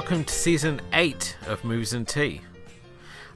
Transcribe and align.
Welcome 0.00 0.24
to 0.24 0.32
season 0.32 0.80
8 0.94 1.36
of 1.46 1.62
Movies 1.62 1.92
and 1.92 2.08
Tea. 2.08 2.40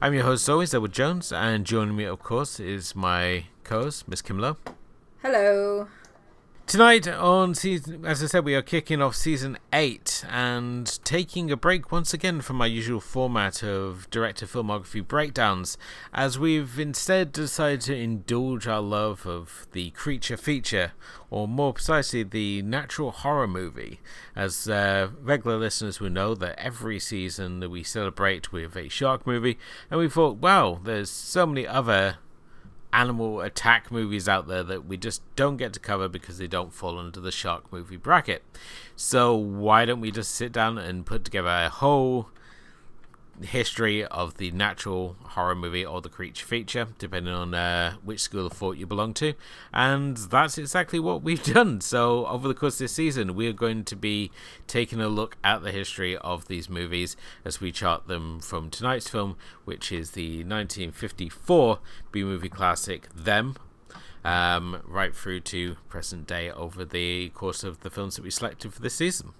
I'm 0.01 0.15
your 0.15 0.23
host 0.23 0.49
always, 0.49 0.73
Edward 0.73 0.93
Jones, 0.93 1.31
and 1.31 1.63
joining 1.63 1.95
me, 1.95 2.05
of 2.05 2.17
course, 2.17 2.59
is 2.59 2.95
my 2.95 3.45
co 3.63 3.83
host, 3.83 4.07
Miss 4.07 4.23
Kim 4.23 4.39
Lowe. 4.39 4.57
Hello. 5.21 5.87
Tonight 6.67 7.07
on 7.07 7.53
season, 7.53 8.07
as 8.07 8.23
I 8.23 8.25
said, 8.25 8.43
we 8.43 8.55
are 8.55 8.63
kicking 8.63 8.99
off 8.99 9.15
season 9.15 9.59
eight 9.71 10.25
and 10.27 10.99
taking 11.05 11.51
a 11.51 11.55
break 11.55 11.91
once 11.91 12.11
again 12.11 12.41
from 12.41 12.59
our 12.59 12.67
usual 12.67 12.99
format 12.99 13.61
of 13.63 14.09
director 14.09 14.47
filmography 14.47 15.07
breakdowns, 15.07 15.77
as 16.11 16.39
we've 16.39 16.79
instead 16.79 17.31
decided 17.31 17.81
to 17.81 17.95
indulge 17.95 18.67
our 18.67 18.81
love 18.81 19.27
of 19.27 19.67
the 19.73 19.91
creature 19.91 20.37
feature, 20.37 20.93
or 21.29 21.47
more 21.47 21.71
precisely, 21.71 22.23
the 22.23 22.63
natural 22.63 23.11
horror 23.11 23.47
movie. 23.47 23.99
As 24.35 24.67
uh, 24.67 25.09
regular 25.21 25.57
listeners 25.57 25.99
will 25.99 26.09
know, 26.09 26.33
that 26.33 26.59
every 26.59 26.99
season 26.99 27.59
that 27.59 27.69
we 27.69 27.83
celebrate 27.83 28.51
with 28.51 28.75
a 28.75 28.89
shark 28.89 29.27
movie, 29.27 29.59
and 29.91 29.99
we 29.99 30.09
thought, 30.09 30.37
wow, 30.37 30.79
there's 30.83 31.11
so 31.11 31.45
many 31.45 31.67
other 31.67 32.17
animal 32.95 33.41
attack 33.41 33.91
movies 33.91 34.29
out 34.29 34.47
there 34.47 34.63
that 34.63 34.85
we 34.85 34.95
just 34.95 35.21
don't 35.35 35.57
get 35.57 35.73
to 35.73 35.79
cover 35.79 36.07
because 36.07 36.37
they 36.37 36.47
don't 36.47 36.73
fall 36.73 36.97
under 36.97 37.19
the 37.19 37.31
shark 37.31 37.71
movie 37.71 37.97
bracket. 37.97 38.43
So 38.95 39.35
why 39.35 39.83
don't 39.85 39.99
we 39.99 40.11
just 40.11 40.33
sit 40.33 40.51
down 40.51 40.77
and 40.77 41.05
put 41.05 41.25
together 41.25 41.49
a 41.49 41.69
whole 41.69 42.29
history 43.41 44.05
of 44.05 44.37
the 44.37 44.51
natural 44.51 45.15
horror 45.21 45.55
movie 45.55 45.85
or 45.85 46.01
the 46.01 46.09
creature 46.09 46.45
feature, 46.45 46.87
depending 46.97 47.33
on 47.33 47.53
uh, 47.53 47.93
which 48.03 48.21
school 48.21 48.47
of 48.47 48.53
thought 48.53 48.77
you 48.77 48.85
belong 48.85 49.13
to. 49.15 49.33
And 49.73 50.17
that's 50.17 50.57
exactly 50.57 50.99
what 50.99 51.21
we've 51.21 51.43
done. 51.53 51.81
So, 51.81 52.25
over 52.27 52.47
the 52.47 52.53
course 52.53 52.75
of 52.75 52.79
this 52.79 52.93
season, 52.93 53.35
we're 53.35 53.53
going 53.53 53.83
to 53.85 53.95
be 53.95 54.31
taking 54.67 55.01
a 55.01 55.07
look 55.07 55.37
at 55.43 55.63
the 55.63 55.71
history 55.71 56.17
of 56.17 56.47
these 56.47 56.69
movies 56.69 57.15
as 57.43 57.59
we 57.59 57.71
chart 57.71 58.07
them 58.07 58.39
from 58.39 58.69
tonight's 58.69 59.09
film, 59.09 59.37
which 59.65 59.91
is 59.91 60.11
the 60.11 60.37
1954 60.37 61.79
B 62.11 62.23
movie 62.23 62.49
classic 62.49 63.07
Them. 63.13 63.55
Um, 64.23 64.81
right 64.87 65.15
through 65.15 65.41
to 65.41 65.75
present 65.87 66.25
day 66.25 66.49
over 66.49 66.83
the 66.83 67.29
course 67.29 67.63
of 67.63 67.81
the 67.81 67.91
films 67.91 68.15
that 68.15 68.23
we 68.23 68.31
selected 68.31 68.73
for 68.73 68.81
this 68.81 68.95
season. 68.95 69.33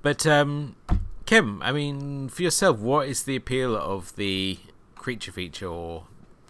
But 0.00 0.26
um, 0.26 0.76
Kim, 1.30 1.62
I 1.62 1.70
mean, 1.70 2.28
for 2.28 2.42
yourself, 2.42 2.80
what 2.80 3.06
is 3.06 3.22
the 3.22 3.36
appeal 3.36 3.76
of 3.76 4.16
the 4.16 4.58
creature 4.96 5.30
feature, 5.30 5.68
or 5.68 6.08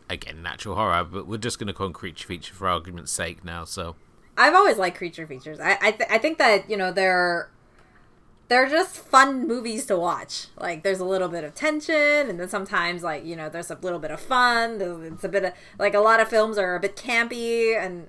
again, 0.08 0.42
natural 0.42 0.74
horror? 0.74 1.04
But 1.04 1.26
we're 1.26 1.36
just 1.36 1.58
going 1.58 1.66
to 1.66 1.74
call 1.74 1.88
them 1.88 1.92
creature 1.92 2.26
feature 2.26 2.54
for 2.54 2.66
argument's 2.66 3.12
sake 3.12 3.44
now. 3.44 3.66
So, 3.66 3.96
I've 4.38 4.54
always 4.54 4.78
liked 4.78 4.96
creature 4.96 5.26
features. 5.26 5.60
I 5.60 5.76
I, 5.82 5.90
th- 5.90 6.08
I 6.10 6.16
think 6.16 6.38
that 6.38 6.70
you 6.70 6.78
know 6.78 6.92
they're 6.92 7.50
they're 8.48 8.70
just 8.70 8.96
fun 8.96 9.46
movies 9.46 9.84
to 9.84 9.98
watch. 9.98 10.46
Like 10.56 10.82
there's 10.82 10.98
a 10.98 11.04
little 11.04 11.28
bit 11.28 11.44
of 11.44 11.54
tension, 11.54 11.94
and 12.30 12.40
then 12.40 12.48
sometimes 12.48 13.02
like 13.02 13.22
you 13.22 13.36
know 13.36 13.50
there's 13.50 13.70
a 13.70 13.78
little 13.82 13.98
bit 13.98 14.10
of 14.10 14.18
fun. 14.18 14.80
It's 14.80 15.24
a 15.24 15.28
bit 15.28 15.44
of 15.44 15.52
like 15.78 15.92
a 15.92 16.00
lot 16.00 16.20
of 16.20 16.28
films 16.30 16.56
are 16.56 16.74
a 16.74 16.80
bit 16.80 16.96
campy, 16.96 17.78
and 17.78 18.08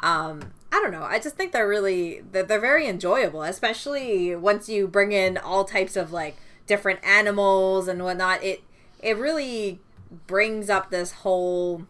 um, 0.00 0.52
I 0.74 0.80
don't 0.80 0.90
know. 0.90 1.04
I 1.04 1.20
just 1.20 1.36
think 1.36 1.52
they're 1.52 1.68
really 1.68 2.22
they're, 2.32 2.42
they're 2.42 2.58
very 2.58 2.88
enjoyable, 2.88 3.44
especially 3.44 4.34
once 4.34 4.68
you 4.68 4.88
bring 4.88 5.12
in 5.12 5.38
all 5.38 5.64
types 5.64 5.94
of 5.94 6.10
like 6.10 6.36
different 6.66 6.98
animals 7.04 7.86
and 7.86 8.02
whatnot. 8.02 8.42
It 8.42 8.64
it 8.98 9.16
really 9.16 9.78
brings 10.26 10.68
up 10.68 10.90
this 10.90 11.12
whole 11.12 11.86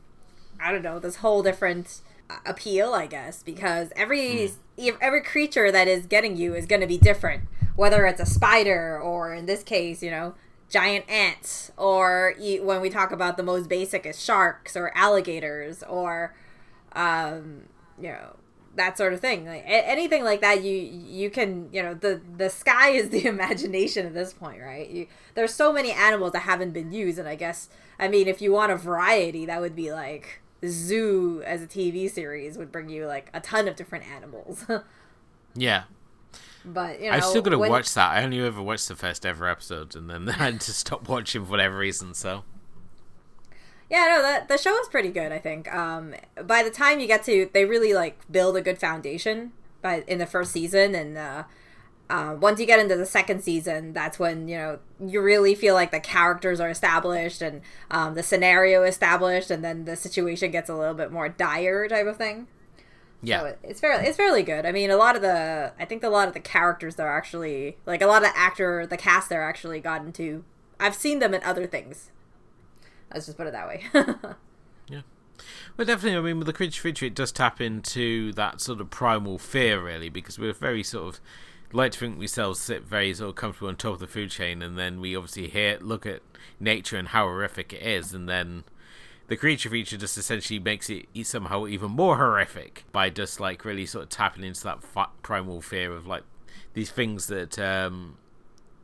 I 0.60 0.70
don't 0.70 0.82
know 0.82 0.98
this 0.98 1.16
whole 1.16 1.42
different 1.42 2.02
appeal, 2.44 2.92
I 2.92 3.06
guess, 3.06 3.42
because 3.42 3.90
every 3.96 4.50
mm. 4.76 4.96
every 5.00 5.22
creature 5.22 5.72
that 5.72 5.88
is 5.88 6.04
getting 6.04 6.36
you 6.36 6.54
is 6.54 6.66
going 6.66 6.82
to 6.82 6.86
be 6.86 6.98
different, 6.98 7.44
whether 7.76 8.04
it's 8.04 8.20
a 8.20 8.26
spider 8.26 9.00
or 9.00 9.32
in 9.32 9.46
this 9.46 9.62
case, 9.62 10.02
you 10.02 10.10
know, 10.10 10.34
giant 10.68 11.08
ants, 11.08 11.72
or 11.78 12.34
when 12.60 12.82
we 12.82 12.90
talk 12.90 13.12
about 13.12 13.38
the 13.38 13.42
most 13.42 13.66
basic 13.66 14.04
is 14.04 14.22
sharks 14.22 14.76
or 14.76 14.92
alligators 14.94 15.82
or 15.84 16.34
um, 16.92 17.62
you 17.98 18.08
know 18.08 18.36
that 18.76 18.98
sort 18.98 19.12
of 19.12 19.20
thing 19.20 19.46
like 19.46 19.62
anything 19.66 20.24
like 20.24 20.40
that 20.40 20.62
you 20.62 20.72
you 20.72 21.30
can 21.30 21.68
you 21.72 21.82
know 21.82 21.94
the 21.94 22.20
the 22.36 22.50
sky 22.50 22.90
is 22.90 23.10
the 23.10 23.26
imagination 23.34 24.06
at 24.06 24.14
this 24.14 24.32
point 24.32 24.60
right 24.60 24.90
you, 24.90 25.06
there's 25.34 25.54
so 25.54 25.72
many 25.72 25.92
animals 25.92 26.32
that 26.32 26.40
haven't 26.40 26.72
been 26.72 26.92
used 26.92 27.18
and 27.18 27.28
i 27.28 27.34
guess 27.34 27.68
i 27.98 28.08
mean 28.08 28.26
if 28.26 28.42
you 28.42 28.52
want 28.52 28.72
a 28.72 28.76
variety 28.76 29.46
that 29.46 29.60
would 29.60 29.76
be 29.76 29.92
like 29.92 30.40
zoo 30.66 31.42
as 31.44 31.62
a 31.62 31.66
tv 31.66 32.10
series 32.10 32.56
would 32.56 32.72
bring 32.72 32.88
you 32.88 33.06
like 33.06 33.30
a 33.32 33.40
ton 33.40 33.68
of 33.68 33.76
different 33.76 34.04
animals 34.06 34.64
yeah 35.54 35.84
but 36.64 37.00
you 37.00 37.10
know, 37.10 37.16
I'm 37.16 37.22
still 37.22 37.42
gonna 37.42 37.58
when... 37.58 37.70
watch 37.70 37.92
that. 37.94 38.12
I 38.12 38.22
only 38.22 38.40
ever 38.40 38.62
watched 38.62 38.88
the 38.88 38.96
first 38.96 39.26
ever 39.26 39.46
episode, 39.46 39.94
and 39.94 40.08
then 40.08 40.28
I 40.30 40.32
had 40.32 40.60
to 40.62 40.72
stop 40.72 41.08
watching 41.08 41.44
for 41.44 41.50
whatever 41.50 41.76
reason. 41.76 42.14
So 42.14 42.44
yeah, 43.90 44.06
no, 44.08 44.22
the 44.22 44.46
the 44.54 44.58
show 44.58 44.78
is 44.80 44.88
pretty 44.88 45.10
good. 45.10 45.32
I 45.32 45.38
think. 45.38 45.72
Um, 45.72 46.14
by 46.42 46.62
the 46.62 46.70
time 46.70 47.00
you 47.00 47.06
get 47.06 47.24
to, 47.24 47.50
they 47.52 47.64
really 47.64 47.94
like 47.94 48.20
build 48.30 48.56
a 48.56 48.62
good 48.62 48.78
foundation. 48.78 49.52
By 49.82 50.02
in 50.06 50.18
the 50.18 50.26
first 50.26 50.52
season, 50.52 50.94
and 50.94 51.18
uh, 51.18 51.44
uh, 52.08 52.36
once 52.38 52.58
you 52.58 52.66
get 52.66 52.80
into 52.80 52.96
the 52.96 53.06
second 53.06 53.42
season, 53.42 53.92
that's 53.92 54.18
when 54.18 54.48
you 54.48 54.56
know 54.56 54.78
you 55.00 55.20
really 55.20 55.54
feel 55.54 55.74
like 55.74 55.90
the 55.90 56.00
characters 56.00 56.60
are 56.60 56.70
established 56.70 57.42
and 57.42 57.60
um, 57.90 58.14
the 58.14 58.22
scenario 58.22 58.82
established, 58.84 59.50
and 59.50 59.62
then 59.62 59.84
the 59.84 59.96
situation 59.96 60.50
gets 60.50 60.70
a 60.70 60.74
little 60.74 60.94
bit 60.94 61.12
more 61.12 61.28
dire 61.28 61.86
type 61.88 62.06
of 62.06 62.16
thing. 62.16 62.46
Yeah, 63.22 63.40
so 63.40 63.56
it's 63.62 63.80
fairly 63.80 64.06
it's 64.06 64.16
fairly 64.16 64.42
good. 64.42 64.64
I 64.64 64.72
mean, 64.72 64.90
a 64.90 64.96
lot 64.96 65.16
of 65.16 65.22
the 65.22 65.72
I 65.78 65.84
think 65.84 66.02
a 66.02 66.08
lot 66.08 66.28
of 66.28 66.34
the 66.34 66.40
characters 66.40 66.98
are 66.98 67.14
actually 67.14 67.76
like 67.84 68.00
a 68.00 68.06
lot 68.06 68.22
of 68.22 68.30
the 68.30 68.38
actor 68.38 68.86
the 68.86 68.96
cast 68.96 69.28
they're 69.28 69.42
actually 69.42 69.80
gotten 69.80 70.12
to. 70.12 70.44
I've 70.80 70.94
seen 70.94 71.18
them 71.18 71.34
in 71.34 71.42
other 71.42 71.66
things 71.66 72.10
Let's 73.14 73.26
just 73.26 73.38
put 73.38 73.46
it 73.46 73.52
that 73.52 73.68
way. 73.68 73.84
yeah. 74.88 75.02
Well, 75.76 75.86
definitely. 75.86 76.18
I 76.18 76.20
mean, 76.20 76.38
with 76.38 76.46
the 76.46 76.52
creature 76.52 76.82
feature, 76.82 77.06
it 77.06 77.14
does 77.14 77.32
tap 77.32 77.60
into 77.60 78.32
that 78.32 78.60
sort 78.60 78.80
of 78.80 78.90
primal 78.90 79.38
fear, 79.38 79.82
really, 79.82 80.08
because 80.08 80.38
we're 80.38 80.52
very 80.52 80.82
sort 80.82 81.14
of 81.14 81.20
like 81.72 81.92
to 81.92 81.98
think 81.98 82.18
we 82.18 82.24
ourselves 82.24 82.60
sit 82.60 82.82
very 82.82 83.12
sort 83.14 83.30
of 83.30 83.34
comfortable 83.36 83.68
on 83.68 83.76
top 83.76 83.94
of 83.94 84.00
the 84.00 84.06
food 84.06 84.30
chain, 84.30 84.62
and 84.62 84.78
then 84.78 85.00
we 85.00 85.16
obviously 85.16 85.48
hear 85.48 85.78
look 85.80 86.04
at 86.06 86.20
nature 86.60 86.96
and 86.96 87.08
how 87.08 87.24
horrific 87.24 87.72
it 87.72 87.82
is, 87.82 88.12
and 88.12 88.28
then 88.28 88.64
the 89.28 89.36
creature 89.36 89.70
feature 89.70 89.96
just 89.96 90.18
essentially 90.18 90.58
makes 90.58 90.90
it 90.90 91.06
somehow 91.22 91.66
even 91.66 91.90
more 91.90 92.16
horrific 92.16 92.84
by 92.92 93.10
just 93.10 93.40
like 93.40 93.64
really 93.64 93.86
sort 93.86 94.04
of 94.04 94.08
tapping 94.10 94.44
into 94.44 94.62
that 94.64 94.78
primal 95.22 95.60
fear 95.60 95.92
of 95.92 96.06
like 96.06 96.22
these 96.74 96.90
things 96.90 97.28
that 97.28 97.58
um, 97.58 98.18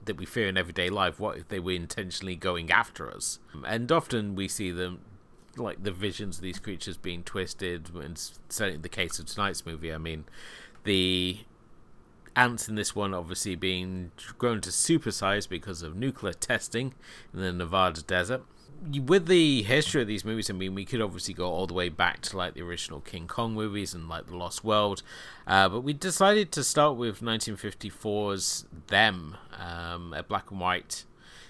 that 0.04 0.16
we 0.16 0.26
fear 0.26 0.48
in 0.48 0.56
everyday 0.56 0.88
life, 0.88 1.20
what 1.20 1.36
if 1.36 1.48
they 1.48 1.60
were 1.60 1.72
intentionally 1.72 2.36
going 2.36 2.70
after 2.70 3.10
us? 3.10 3.38
And 3.66 3.90
often 3.92 4.34
we 4.34 4.48
see 4.48 4.70
them, 4.70 5.00
like 5.56 5.82
the 5.82 5.92
visions 5.92 6.38
of 6.38 6.42
these 6.42 6.58
creatures 6.58 6.96
being 6.96 7.22
twisted, 7.22 7.90
and 7.94 8.18
certainly 8.48 8.80
the 8.80 8.88
case 8.88 9.18
of 9.18 9.26
tonight's 9.26 9.66
movie, 9.66 9.92
I 9.92 9.98
mean, 9.98 10.24
the 10.84 11.40
ants 12.36 12.68
in 12.68 12.76
this 12.76 12.94
one 12.94 13.12
obviously 13.12 13.56
being 13.56 14.12
grown 14.38 14.60
to 14.60 14.70
supersize 14.70 15.48
because 15.48 15.82
of 15.82 15.96
nuclear 15.96 16.32
testing 16.32 16.94
in 17.34 17.40
the 17.40 17.52
Nevada 17.52 18.02
desert 18.02 18.42
with 19.06 19.26
the 19.26 19.62
history 19.62 20.02
of 20.02 20.08
these 20.08 20.24
movies, 20.24 20.50
I 20.50 20.54
mean, 20.54 20.74
we 20.74 20.84
could 20.84 21.00
obviously 21.00 21.34
go 21.34 21.50
all 21.50 21.66
the 21.66 21.74
way 21.74 21.88
back 21.88 22.20
to 22.22 22.36
like 22.36 22.54
the 22.54 22.62
original 22.62 23.00
King 23.00 23.26
Kong 23.26 23.52
movies 23.52 23.94
and 23.94 24.08
like 24.08 24.26
The 24.26 24.36
Lost 24.36 24.64
World, 24.64 25.02
uh, 25.46 25.68
but 25.68 25.80
we 25.80 25.92
decided 25.92 26.50
to 26.52 26.64
start 26.64 26.96
with 26.96 27.20
1954's 27.20 28.66
Them, 28.88 29.36
um, 29.58 30.14
a 30.14 30.22
black 30.22 30.50
and 30.50 30.60
white 30.60 31.04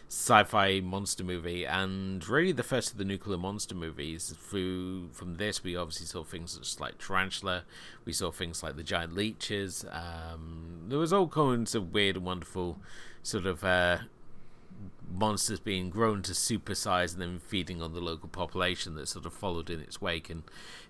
sci-fi 0.09 0.81
monster 0.81 1.23
movie, 1.23 1.65
and 1.65 2.27
really 2.29 2.51
the 2.51 2.65
first 2.65 2.93
of 2.93 2.99
the 2.99 3.05
nuclear 3.05 3.39
monster 3.39 3.77
movies. 3.77 4.35
Through 4.37 5.11
from 5.13 5.37
this, 5.37 5.63
we 5.63 5.77
obviously 5.77 6.07
saw 6.07 6.25
things 6.25 6.53
such 6.53 6.81
like 6.81 6.99
Tarantula, 6.99 7.63
we 8.05 8.13
saw 8.13 8.33
things 8.33 8.63
like 8.63 8.77
the 8.77 8.83
giant 8.83 9.15
leeches. 9.15 9.85
Um, 9.91 10.87
there 10.89 10.99
was 10.99 11.13
all 11.13 11.29
kinds 11.29 11.77
of 11.77 11.95
weird 11.95 12.17
and 12.17 12.25
wonderful 12.25 12.81
sort 13.23 13.47
of. 13.47 13.63
Uh, 13.63 13.99
monsters 15.12 15.61
being 15.61 15.91
grown 15.91 16.23
to 16.23 16.33
supersize 16.33 17.12
and 17.12 17.23
then 17.23 17.39
feeding 17.39 17.83
on 17.83 17.93
the 17.93 18.01
local 18.01 18.29
population 18.29 18.95
that 18.95 19.09
sort 19.09 19.27
of 19.27 19.33
followed 19.33 19.71
in 19.71 19.81
its 19.81 20.01
wake. 20.01 20.31
And 20.31 20.43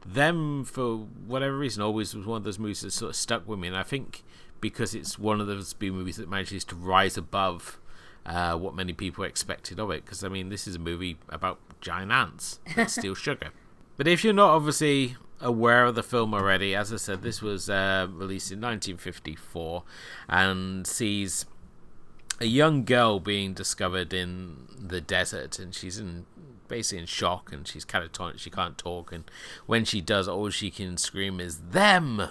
them, 0.07 0.65
for 0.65 0.97
whatever 0.97 1.57
reason, 1.57 1.83
always 1.83 2.15
was 2.15 2.27
one 2.27 2.39
of 2.39 2.45
those 2.45 2.59
movies 2.59 2.81
that 2.83 2.93
sort 2.93 3.11
of 3.11 3.17
stuck 3.17 3.47
with 3.49 3.59
me. 3.59 3.69
And 3.69 3.77
I 3.77 3.83
think 3.83 4.23
because 4.61 4.95
it's 4.95 5.19
one 5.19 5.41
of 5.41 5.47
those 5.47 5.73
B 5.73 5.91
movies 5.91 6.17
that 6.17 6.29
manages 6.29 6.65
to 6.67 6.75
rise 6.75 7.17
above 7.17 7.79
uh, 8.27 8.55
what 8.57 8.75
many 8.75 8.93
people 8.93 9.25
expected 9.25 9.79
of 9.79 9.91
it. 9.91 10.05
Because, 10.05 10.23
I 10.23 10.29
mean, 10.29 10.49
this 10.49 10.67
is 10.67 10.77
a 10.77 10.81
movie 10.81 11.19
about 11.29 11.59
giant 11.81 12.13
ants 12.13 12.61
that 12.77 12.91
steal 12.91 13.15
sugar. 13.15 13.49
But 13.97 14.07
if 14.07 14.25
you're 14.25 14.33
not 14.33 14.51
obviously 14.51 15.17
aware 15.41 15.87
of 15.87 15.95
the 15.95 16.03
film 16.03 16.35
already, 16.35 16.75
as 16.75 16.93
I 16.93 16.97
said, 16.97 17.23
this 17.23 17.41
was 17.41 17.71
uh, 17.71 18.07
released 18.11 18.53
in 18.53 18.59
1954 18.61 19.83
and 20.29 20.87
sees 20.87 21.47
a 22.41 22.47
young 22.47 22.85
girl 22.85 23.21
being 23.21 23.53
discovered 23.53 24.13
in 24.13 24.69
the 24.79 25.01
desert, 25.01 25.59
and 25.59 25.75
she's 25.75 25.99
in 25.99 26.27
basically 26.69 27.01
in 27.01 27.07
shock, 27.07 27.53
and 27.53 27.67
she's 27.67 27.85
catatonic. 27.85 28.39
She 28.39 28.51
can't 28.51 28.79
talk, 28.79 29.13
and 29.13 29.25
when 29.67 29.85
she 29.85 30.01
does, 30.01 30.29
all 30.29 30.51
she 30.51 30.71
can 30.71 30.97
scream 30.97 31.41
is 31.41 31.59
"them." 31.59 32.23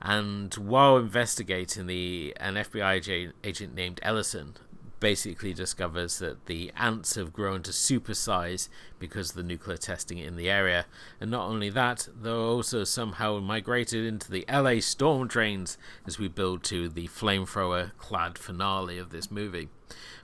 And 0.00 0.54
while 0.54 0.98
investigating, 0.98 1.86
the 1.86 2.36
an 2.38 2.54
FBI 2.54 3.32
agent 3.42 3.74
named 3.74 4.00
Ellison 4.02 4.56
basically 5.04 5.52
discovers 5.52 6.18
that 6.18 6.46
the 6.46 6.72
ants 6.78 7.14
have 7.14 7.30
grown 7.30 7.62
to 7.62 7.70
supersize 7.70 8.70
because 8.98 9.28
of 9.28 9.36
the 9.36 9.42
nuclear 9.42 9.76
testing 9.76 10.16
in 10.16 10.34
the 10.34 10.48
area. 10.48 10.86
And 11.20 11.30
not 11.30 11.46
only 11.46 11.68
that, 11.68 12.08
they're 12.22 12.32
also 12.32 12.84
somehow 12.84 13.38
migrated 13.38 14.06
into 14.06 14.30
the 14.30 14.46
LA 14.50 14.80
storm 14.80 15.28
drains 15.28 15.76
as 16.06 16.18
we 16.18 16.28
build 16.28 16.64
to 16.64 16.88
the 16.88 17.06
flamethrower 17.08 17.90
clad 17.98 18.38
finale 18.38 18.96
of 18.96 19.10
this 19.10 19.30
movie. 19.30 19.68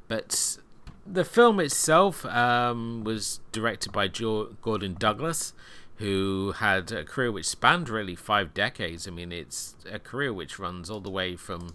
But 0.08 0.56
the 1.06 1.26
film 1.26 1.60
itself 1.60 2.24
um, 2.24 3.04
was 3.04 3.40
directed 3.52 3.92
by 3.92 4.08
jo- 4.08 4.56
Gordon 4.62 4.94
Douglas, 4.98 5.52
who 5.96 6.54
had 6.56 6.90
a 6.90 7.04
career 7.04 7.30
which 7.30 7.44
spanned 7.44 7.90
really 7.90 8.14
five 8.14 8.54
decades. 8.54 9.06
I 9.06 9.10
mean, 9.10 9.30
it's 9.30 9.76
a 9.92 9.98
career 9.98 10.32
which 10.32 10.58
runs 10.58 10.88
all 10.88 11.00
the 11.00 11.10
way 11.10 11.36
from 11.36 11.74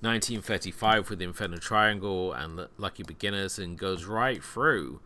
1935 0.00 1.10
with 1.10 1.22
Infernal 1.22 1.58
Triangle 1.58 2.32
and 2.32 2.68
Lucky 2.78 3.02
Beginners 3.02 3.58
and 3.58 3.78
goes 3.78 4.04
right 4.04 4.42
through 4.42 5.00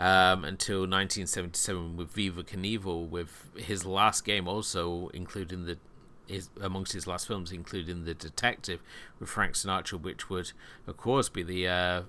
um, 0.00 0.44
until 0.44 0.80
1977 0.80 1.96
with 1.96 2.10
Viva 2.10 2.42
Knievel, 2.42 3.08
with 3.08 3.48
his 3.56 3.84
last 3.84 4.24
game 4.24 4.48
also 4.48 5.10
including 5.14 5.66
the 5.66 5.78
his, 6.26 6.48
amongst 6.60 6.92
his 6.92 7.06
last 7.06 7.26
films, 7.26 7.52
including 7.52 8.04
The 8.04 8.14
Detective 8.14 8.80
with 9.18 9.28
Frank 9.28 9.54
Sinatra, 9.54 10.00
which 10.00 10.30
would, 10.30 10.52
of 10.86 10.96
course, 10.96 11.28
be 11.28 11.42
the 11.42 11.68
uh, 11.68 12.02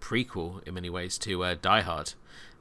prequel 0.00 0.66
in 0.66 0.74
many 0.74 0.90
ways 0.90 1.18
to 1.18 1.44
uh, 1.44 1.54
Die 1.60 1.80
Hard. 1.82 2.14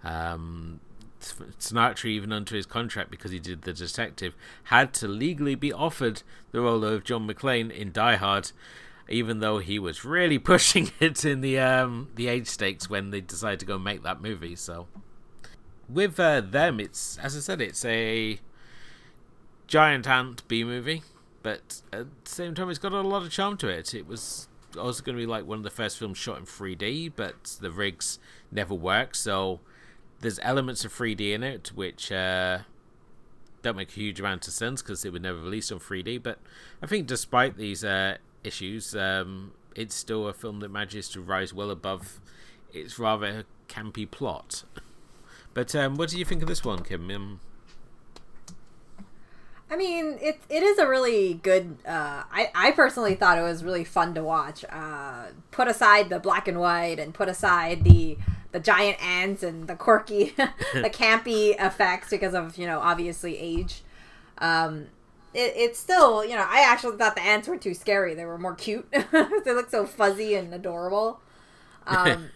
Um, 0.04 0.80
Sinatra, 1.22 2.06
even 2.06 2.32
under 2.32 2.56
his 2.56 2.66
contract 2.66 3.12
because 3.12 3.32
he 3.32 3.40
did 3.40 3.64
The 3.64 3.74
Detective, 3.74 4.36
had 4.66 4.94
to 4.96 5.08
legally 5.08 5.56
be 5.56 5.74
offered 5.74 6.24
the 6.52 6.62
role 6.62 6.84
of 6.84 7.04
John 7.04 7.28
McClane 7.28 7.72
in 7.72 7.92
Die 7.92 8.16
Hard, 8.16 8.52
even 9.10 9.40
though 9.40 9.60
he 9.60 9.80
was 9.80 10.06
really 10.06 10.40
pushing 10.54 10.92
it 11.00 11.24
in 11.26 11.42
the 11.42 11.60
um, 11.60 12.10
the 12.16 12.28
age 12.28 12.48
stakes 12.48 12.90
when 12.90 13.12
they 13.12 13.22
decided 13.22 13.60
to 13.60 13.66
go 13.66 13.78
make 13.78 14.04
that 14.04 14.22
movie. 14.22 14.56
So, 14.56 14.88
with 15.90 16.20
uh, 16.20 16.42
them, 16.42 16.80
it's 16.80 17.18
as 17.18 17.36
I 17.36 17.40
said, 17.40 17.62
it's 17.62 17.84
a 17.86 18.40
giant 19.68 20.08
ant 20.08 20.48
B 20.48 20.64
movie, 20.64 21.04
but 21.44 21.82
at 21.92 22.08
the 22.24 22.30
same 22.30 22.56
time, 22.56 22.70
it's 22.70 22.80
got 22.80 22.94
a 22.94 23.02
lot 23.02 23.24
of 23.24 23.32
charm 23.32 23.58
to 23.58 23.68
it. 23.68 23.94
It 23.94 24.08
was 24.08 24.48
also 24.78 25.04
going 25.04 25.18
to 25.18 25.22
be 25.22 25.26
like 25.26 25.46
one 25.46 25.58
of 25.58 25.64
the 25.64 25.70
first 25.70 25.98
films 25.98 26.18
shot 26.18 26.38
in 26.38 26.46
3D, 26.46 27.14
but 27.16 27.58
the 27.62 27.72
rigs 27.72 28.20
never 28.52 28.74
worked, 28.74 29.16
so 29.16 29.60
there's 30.22 30.40
elements 30.42 30.84
of 30.84 30.94
3D 30.94 31.34
in 31.34 31.44
it 31.44 31.72
which 31.76 32.12
uh, 32.12 32.60
don't 33.62 33.76
make 33.76 33.90
a 33.90 33.96
huge 33.96 34.20
amount 34.20 34.48
of 34.48 34.54
sense 34.54 34.82
because 34.82 35.06
it 35.06 35.12
would 35.12 35.22
never 35.22 35.40
release 35.40 35.72
on 35.72 35.80
3D. 35.80 36.22
But 36.22 36.40
I 36.82 36.88
think 36.88 37.08
despite 37.08 37.58
these 37.58 37.84
uh, 37.84 38.18
issues, 38.44 38.96
um, 38.96 39.52
it's 39.76 39.96
still 39.96 40.28
a 40.28 40.34
film 40.34 40.60
that 40.62 40.70
manages 40.70 41.10
to 41.10 41.22
rise 41.22 41.54
well 41.54 41.70
above 41.70 42.20
its 42.74 42.98
rather 42.98 43.44
campy 43.68 44.10
plot. 44.10 44.64
But 45.54 45.76
um, 45.76 45.96
what 45.96 46.10
do 46.10 46.20
you 46.20 46.26
think 46.26 46.42
of 46.42 46.48
this 46.48 46.64
one, 46.64 46.84
Kim? 46.84 47.10
Um, 47.10 47.40
I 49.70 49.76
mean, 49.76 50.18
it 50.22 50.40
it 50.50 50.64
is 50.64 50.78
a 50.78 50.88
really 50.88 51.34
good. 51.34 51.78
Uh, 51.86 52.24
I 52.32 52.52
I 52.56 52.72
personally 52.72 53.16
thought 53.16 53.38
it 53.38 53.42
was 53.42 53.64
really 53.64 53.84
fun 53.84 54.14
to 54.14 54.24
watch. 54.24 54.64
Uh, 54.70 55.26
put 55.52 55.68
aside 55.68 56.10
the 56.10 56.20
black 56.20 56.48
and 56.48 56.60
white, 56.60 57.00
and 57.00 57.14
put 57.14 57.28
aside 57.28 57.84
the 57.84 58.18
the 58.52 58.60
giant 58.60 59.04
ants 59.04 59.44
and 59.44 59.68
the 59.68 59.76
quirky, 59.76 60.34
the 60.74 60.90
campy 60.94 61.56
effects 61.60 62.10
because 62.10 62.34
of 62.34 62.58
you 62.58 62.66
know 62.66 62.80
obviously 62.80 63.38
age. 63.38 63.82
Um, 64.40 64.88
it, 65.34 65.54
it's 65.56 65.80
still 65.80 66.24
you 66.24 66.36
know 66.36 66.46
I 66.48 66.62
actually 66.62 66.98
thought 66.98 67.16
the 67.16 67.24
ants 67.24 67.48
were 67.48 67.58
too 67.58 67.74
scary. 67.74 68.14
They 68.14 68.26
were 68.26 68.38
more 68.38 68.56
cute. 68.56 68.88
they 69.12 69.54
look 69.54 69.70
so 69.70 69.86
fuzzy 69.86 70.36
and 70.36 70.54
adorable. 70.54 71.22
Um, 71.86 72.30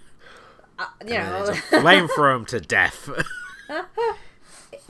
uh, 0.80 0.86
you 1.06 1.16
know, 1.16 1.54
flame 1.54 2.08
throw 2.08 2.34
them 2.38 2.46
to 2.48 2.60
death. 2.60 3.10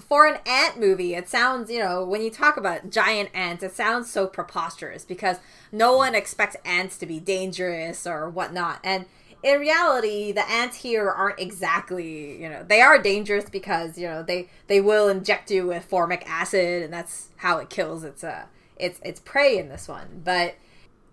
for 0.07 0.27
an 0.27 0.39
ant 0.45 0.79
movie, 0.79 1.15
it 1.15 1.29
sounds, 1.29 1.71
you 1.71 1.79
know, 1.79 2.03
when 2.03 2.21
you 2.21 2.29
talk 2.29 2.57
about 2.57 2.89
giant 2.89 3.29
ants, 3.33 3.63
it 3.63 3.73
sounds 3.73 4.11
so 4.11 4.27
preposterous 4.27 5.05
because 5.05 5.37
no 5.71 5.95
one 5.95 6.13
expects 6.15 6.55
ants 6.65 6.97
to 6.97 7.05
be 7.05 7.19
dangerous 7.19 8.05
or 8.05 8.29
whatnot. 8.29 8.79
And 8.83 9.05
in 9.43 9.59
reality, 9.59 10.31
the 10.31 10.47
ants 10.49 10.77
here 10.77 11.09
aren't 11.09 11.39
exactly, 11.39 12.41
you 12.41 12.49
know, 12.49 12.63
they 12.67 12.81
are 12.81 13.01
dangerous 13.01 13.49
because 13.49 13.97
you 13.97 14.07
know 14.07 14.23
they 14.23 14.49
they 14.67 14.81
will 14.81 15.07
inject 15.09 15.49
you 15.49 15.67
with 15.67 15.85
formic 15.85 16.23
acid, 16.27 16.83
and 16.83 16.93
that's 16.93 17.29
how 17.37 17.57
it 17.57 17.69
kills 17.69 18.03
its 18.03 18.23
uh 18.23 18.45
its 18.77 18.99
its 19.03 19.19
prey 19.19 19.57
in 19.57 19.69
this 19.69 19.87
one. 19.87 20.21
But 20.23 20.55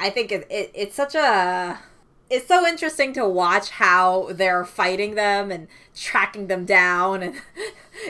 I 0.00 0.10
think 0.10 0.32
it, 0.32 0.46
it 0.50 0.70
it's 0.74 0.94
such 0.94 1.14
a 1.14 1.78
it's 2.30 2.46
so 2.46 2.66
interesting 2.66 3.12
to 3.14 3.26
watch 3.26 3.70
how 3.70 4.28
they're 4.32 4.64
fighting 4.64 5.14
them 5.14 5.50
and 5.50 5.66
tracking 5.94 6.46
them 6.46 6.64
down 6.64 7.22
and 7.22 7.34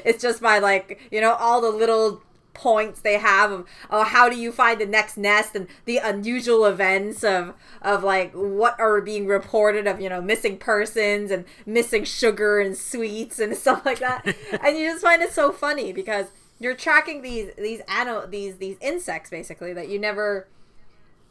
it's 0.04 0.22
just 0.22 0.42
by 0.42 0.58
like 0.58 1.00
you 1.10 1.20
know 1.20 1.34
all 1.34 1.60
the 1.60 1.70
little 1.70 2.22
points 2.58 3.00
they 3.00 3.18
have 3.18 3.52
of 3.52 3.66
oh, 3.88 4.02
how 4.02 4.28
do 4.28 4.36
you 4.36 4.50
find 4.50 4.80
the 4.80 4.86
next 4.86 5.16
nest 5.16 5.54
and 5.54 5.68
the 5.84 5.98
unusual 5.98 6.66
events 6.66 7.22
of 7.22 7.54
of 7.80 8.02
like 8.02 8.32
what 8.32 8.78
are 8.80 9.00
being 9.00 9.26
reported 9.28 9.86
of 9.86 10.00
you 10.00 10.08
know 10.08 10.20
missing 10.20 10.58
persons 10.58 11.30
and 11.30 11.44
missing 11.64 12.02
sugar 12.02 12.58
and 12.58 12.76
sweets 12.76 13.38
and 13.38 13.56
stuff 13.64 13.86
like 13.86 14.00
that. 14.00 14.26
And 14.62 14.76
you 14.76 14.90
just 14.90 15.02
find 15.02 15.22
it 15.22 15.32
so 15.32 15.52
funny 15.52 15.92
because 15.92 16.26
you're 16.58 16.74
tracking 16.74 17.22
these 17.22 17.52
these 17.56 17.80
ano- 17.86 18.26
these 18.26 18.56
these 18.56 18.76
insects 18.80 19.30
basically 19.30 19.72
that 19.72 19.88
you 19.88 19.98
never 19.98 20.48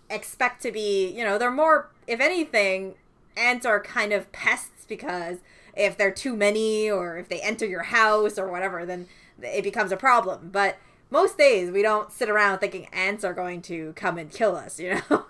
expect 0.09 0.61
to 0.61 0.71
be 0.71 1.09
you 1.09 1.25
know 1.25 1.37
they're 1.37 1.51
more 1.51 1.91
if 2.07 2.21
anything 2.21 2.95
ants 3.35 3.65
are 3.65 3.81
kind 3.81 4.13
of 4.13 4.31
pests 4.31 4.85
because 4.87 5.39
if 5.75 5.97
they're 5.97 6.11
too 6.11 6.35
many 6.35 6.89
or 6.89 7.17
if 7.17 7.27
they 7.27 7.41
enter 7.41 7.65
your 7.65 7.83
house 7.83 8.39
or 8.39 8.49
whatever 8.49 8.85
then 8.85 9.07
it 9.41 9.63
becomes 9.63 9.91
a 9.91 9.97
problem. 9.97 10.49
But 10.51 10.77
most 11.09 11.37
days 11.37 11.71
we 11.71 11.81
don't 11.81 12.11
sit 12.11 12.29
around 12.29 12.59
thinking 12.59 12.87
ants 12.91 13.23
are 13.23 13.33
going 13.33 13.61
to 13.63 13.93
come 13.93 14.17
and 14.17 14.31
kill 14.31 14.55
us, 14.55 14.79
you 14.79 15.01
know? 15.09 15.25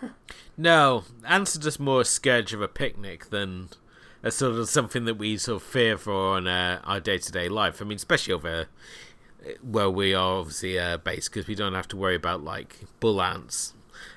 no, 0.56 1.04
ants 1.26 1.56
are 1.56 1.60
just 1.60 1.80
more 1.80 2.02
a 2.02 2.04
scourge 2.04 2.52
of 2.52 2.62
a 2.62 2.68
picnic 2.68 3.30
than 3.30 3.68
a 4.22 4.30
sort 4.30 4.54
of 4.54 4.68
something 4.68 5.04
that 5.04 5.14
we 5.14 5.36
sort 5.36 5.62
of 5.62 5.68
fear 5.68 5.98
for 5.98 6.36
on 6.36 6.46
uh, 6.46 6.80
our 6.84 7.00
day 7.00 7.18
to 7.18 7.32
day 7.32 7.48
life. 7.48 7.80
I 7.80 7.84
mean, 7.84 7.96
especially 7.96 8.34
over 8.34 8.68
where 9.62 9.90
we 9.90 10.14
are 10.14 10.38
obviously 10.38 10.78
uh, 10.78 10.96
based 10.96 11.30
because 11.30 11.46
we 11.46 11.54
don't 11.54 11.74
have 11.74 11.88
to 11.88 11.96
worry 11.96 12.16
about 12.16 12.42
like 12.42 12.80
bull 13.00 13.22
ants, 13.22 13.74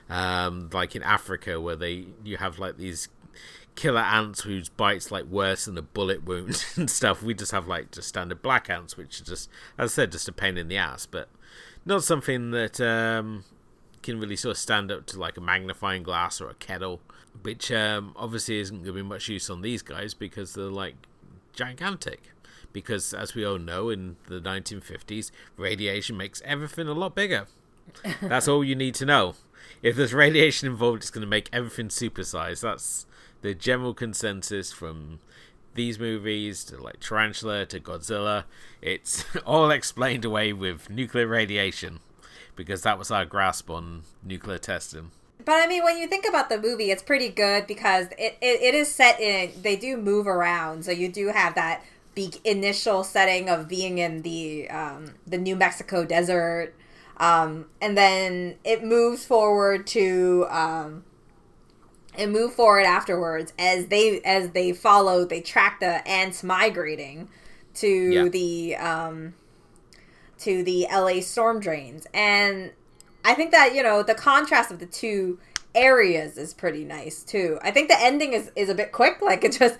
um, 0.09 0.69
like 0.73 0.95
in 0.95 1.03
Africa 1.03 1.59
where 1.59 1.75
they 1.75 2.07
you 2.23 2.37
have 2.37 2.59
like 2.59 2.77
these 2.77 3.09
killer 3.79 4.01
ants 4.01 4.41
whose 4.41 4.67
bites 4.67 5.09
like 5.09 5.23
worse 5.23 5.63
than 5.63 5.77
a 5.77 5.81
bullet 5.81 6.25
wound 6.25 6.65
and 6.75 6.89
stuff. 6.89 7.23
We 7.23 7.33
just 7.33 7.53
have 7.53 7.65
like 7.65 7.91
just 7.91 8.09
standard 8.09 8.41
black 8.41 8.69
ants, 8.69 8.97
which 8.97 9.21
are 9.21 9.23
just, 9.23 9.49
as 9.77 9.93
I 9.93 9.93
said, 9.93 10.11
just 10.11 10.27
a 10.27 10.33
pain 10.33 10.57
in 10.57 10.67
the 10.67 10.75
ass, 10.75 11.05
but 11.05 11.29
not 11.85 12.03
something 12.03 12.51
that 12.51 12.81
um, 12.81 13.45
can 14.03 14.19
really 14.19 14.35
sort 14.35 14.51
of 14.51 14.57
stand 14.57 14.91
up 14.91 15.05
to 15.07 15.19
like 15.19 15.37
a 15.37 15.41
magnifying 15.41 16.03
glass 16.03 16.41
or 16.41 16.49
a 16.49 16.55
kettle, 16.55 16.99
which 17.41 17.71
um, 17.71 18.13
obviously 18.17 18.59
isn't 18.59 18.75
going 18.75 18.87
to 18.87 18.93
be 18.93 19.01
much 19.01 19.29
use 19.29 19.49
on 19.49 19.61
these 19.61 19.81
guys 19.81 20.13
because 20.13 20.55
they're 20.55 20.65
like 20.65 20.95
gigantic. 21.53 22.31
Because 22.73 23.13
as 23.13 23.33
we 23.33 23.45
all 23.45 23.57
know, 23.57 23.89
in 23.89 24.17
the 24.27 24.41
1950s, 24.41 25.31
radiation 25.55 26.17
makes 26.17 26.41
everything 26.43 26.89
a 26.89 26.93
lot 26.93 27.15
bigger. 27.15 27.47
That's 28.21 28.49
all 28.49 28.61
you 28.61 28.75
need 28.75 28.95
to 28.95 29.05
know. 29.05 29.35
If 29.81 29.95
there's 29.95 30.13
radiation 30.13 30.67
involved, 30.67 31.03
it's 31.03 31.09
going 31.09 31.21
to 31.21 31.27
make 31.27 31.49
everything 31.53 31.87
supersized. 31.87 32.61
That's 32.61 33.05
the 33.41 33.53
general 33.53 33.93
consensus 33.93 34.71
from 34.71 35.19
these 35.75 35.99
movies 35.99 36.63
to 36.65 36.81
like 36.81 36.99
Tarantula 36.99 37.65
to 37.67 37.79
Godzilla, 37.79 38.43
it's 38.81 39.23
all 39.45 39.71
explained 39.71 40.25
away 40.25 40.53
with 40.53 40.89
nuclear 40.89 41.27
radiation 41.27 41.99
because 42.55 42.81
that 42.81 42.99
was 42.99 43.11
our 43.11 43.25
grasp 43.25 43.69
on 43.69 44.03
nuclear 44.23 44.57
testing. 44.57 45.11
But 45.45 45.63
I 45.63 45.67
mean, 45.67 45.83
when 45.83 45.97
you 45.97 46.07
think 46.07 46.27
about 46.27 46.49
the 46.49 46.59
movie, 46.59 46.91
it's 46.91 47.01
pretty 47.01 47.29
good 47.29 47.65
because 47.65 48.07
it, 48.17 48.37
it, 48.41 48.61
it 48.61 48.75
is 48.75 48.93
set 48.93 49.19
in. 49.19 49.51
They 49.61 49.77
do 49.77 49.95
move 49.95 50.27
around, 50.27 50.83
so 50.83 50.91
you 50.91 51.09
do 51.09 51.27
have 51.27 51.55
that 51.55 51.83
initial 52.43 53.03
setting 53.05 53.49
of 53.49 53.69
being 53.69 53.97
in 53.97 54.23
the 54.23 54.69
um, 54.69 55.15
the 55.25 55.37
New 55.37 55.55
Mexico 55.55 56.03
desert, 56.03 56.75
um, 57.17 57.67
and 57.81 57.97
then 57.97 58.55
it 58.65 58.83
moves 58.83 59.25
forward 59.25 59.87
to 59.87 60.45
um, 60.49 61.05
and 62.17 62.31
move 62.31 62.53
forward 62.53 62.85
afterwards 62.85 63.53
as 63.57 63.87
they 63.87 64.19
as 64.21 64.51
they 64.51 64.73
follow 64.73 65.25
they 65.25 65.41
track 65.41 65.79
the 65.79 66.07
ants 66.07 66.43
migrating 66.43 67.29
to 67.73 67.87
yeah. 67.87 68.27
the 68.27 68.75
um 68.75 69.33
to 70.37 70.63
the 70.63 70.87
LA 70.91 71.19
storm 71.21 71.59
drains 71.59 72.07
and 72.13 72.71
I 73.23 73.33
think 73.33 73.51
that 73.51 73.75
you 73.75 73.83
know 73.83 74.03
the 74.03 74.15
contrast 74.15 74.71
of 74.71 74.79
the 74.79 74.85
two 74.85 75.39
areas 75.75 76.37
is 76.37 76.53
pretty 76.53 76.83
nice 76.83 77.23
too. 77.23 77.59
I 77.61 77.71
think 77.71 77.89
the 77.89 77.99
ending 77.99 78.33
is, 78.33 78.51
is 78.55 78.69
a 78.69 78.75
bit 78.75 78.91
quick. 78.91 79.17
Like 79.29 79.43
it 79.43 79.51
just, 79.51 79.77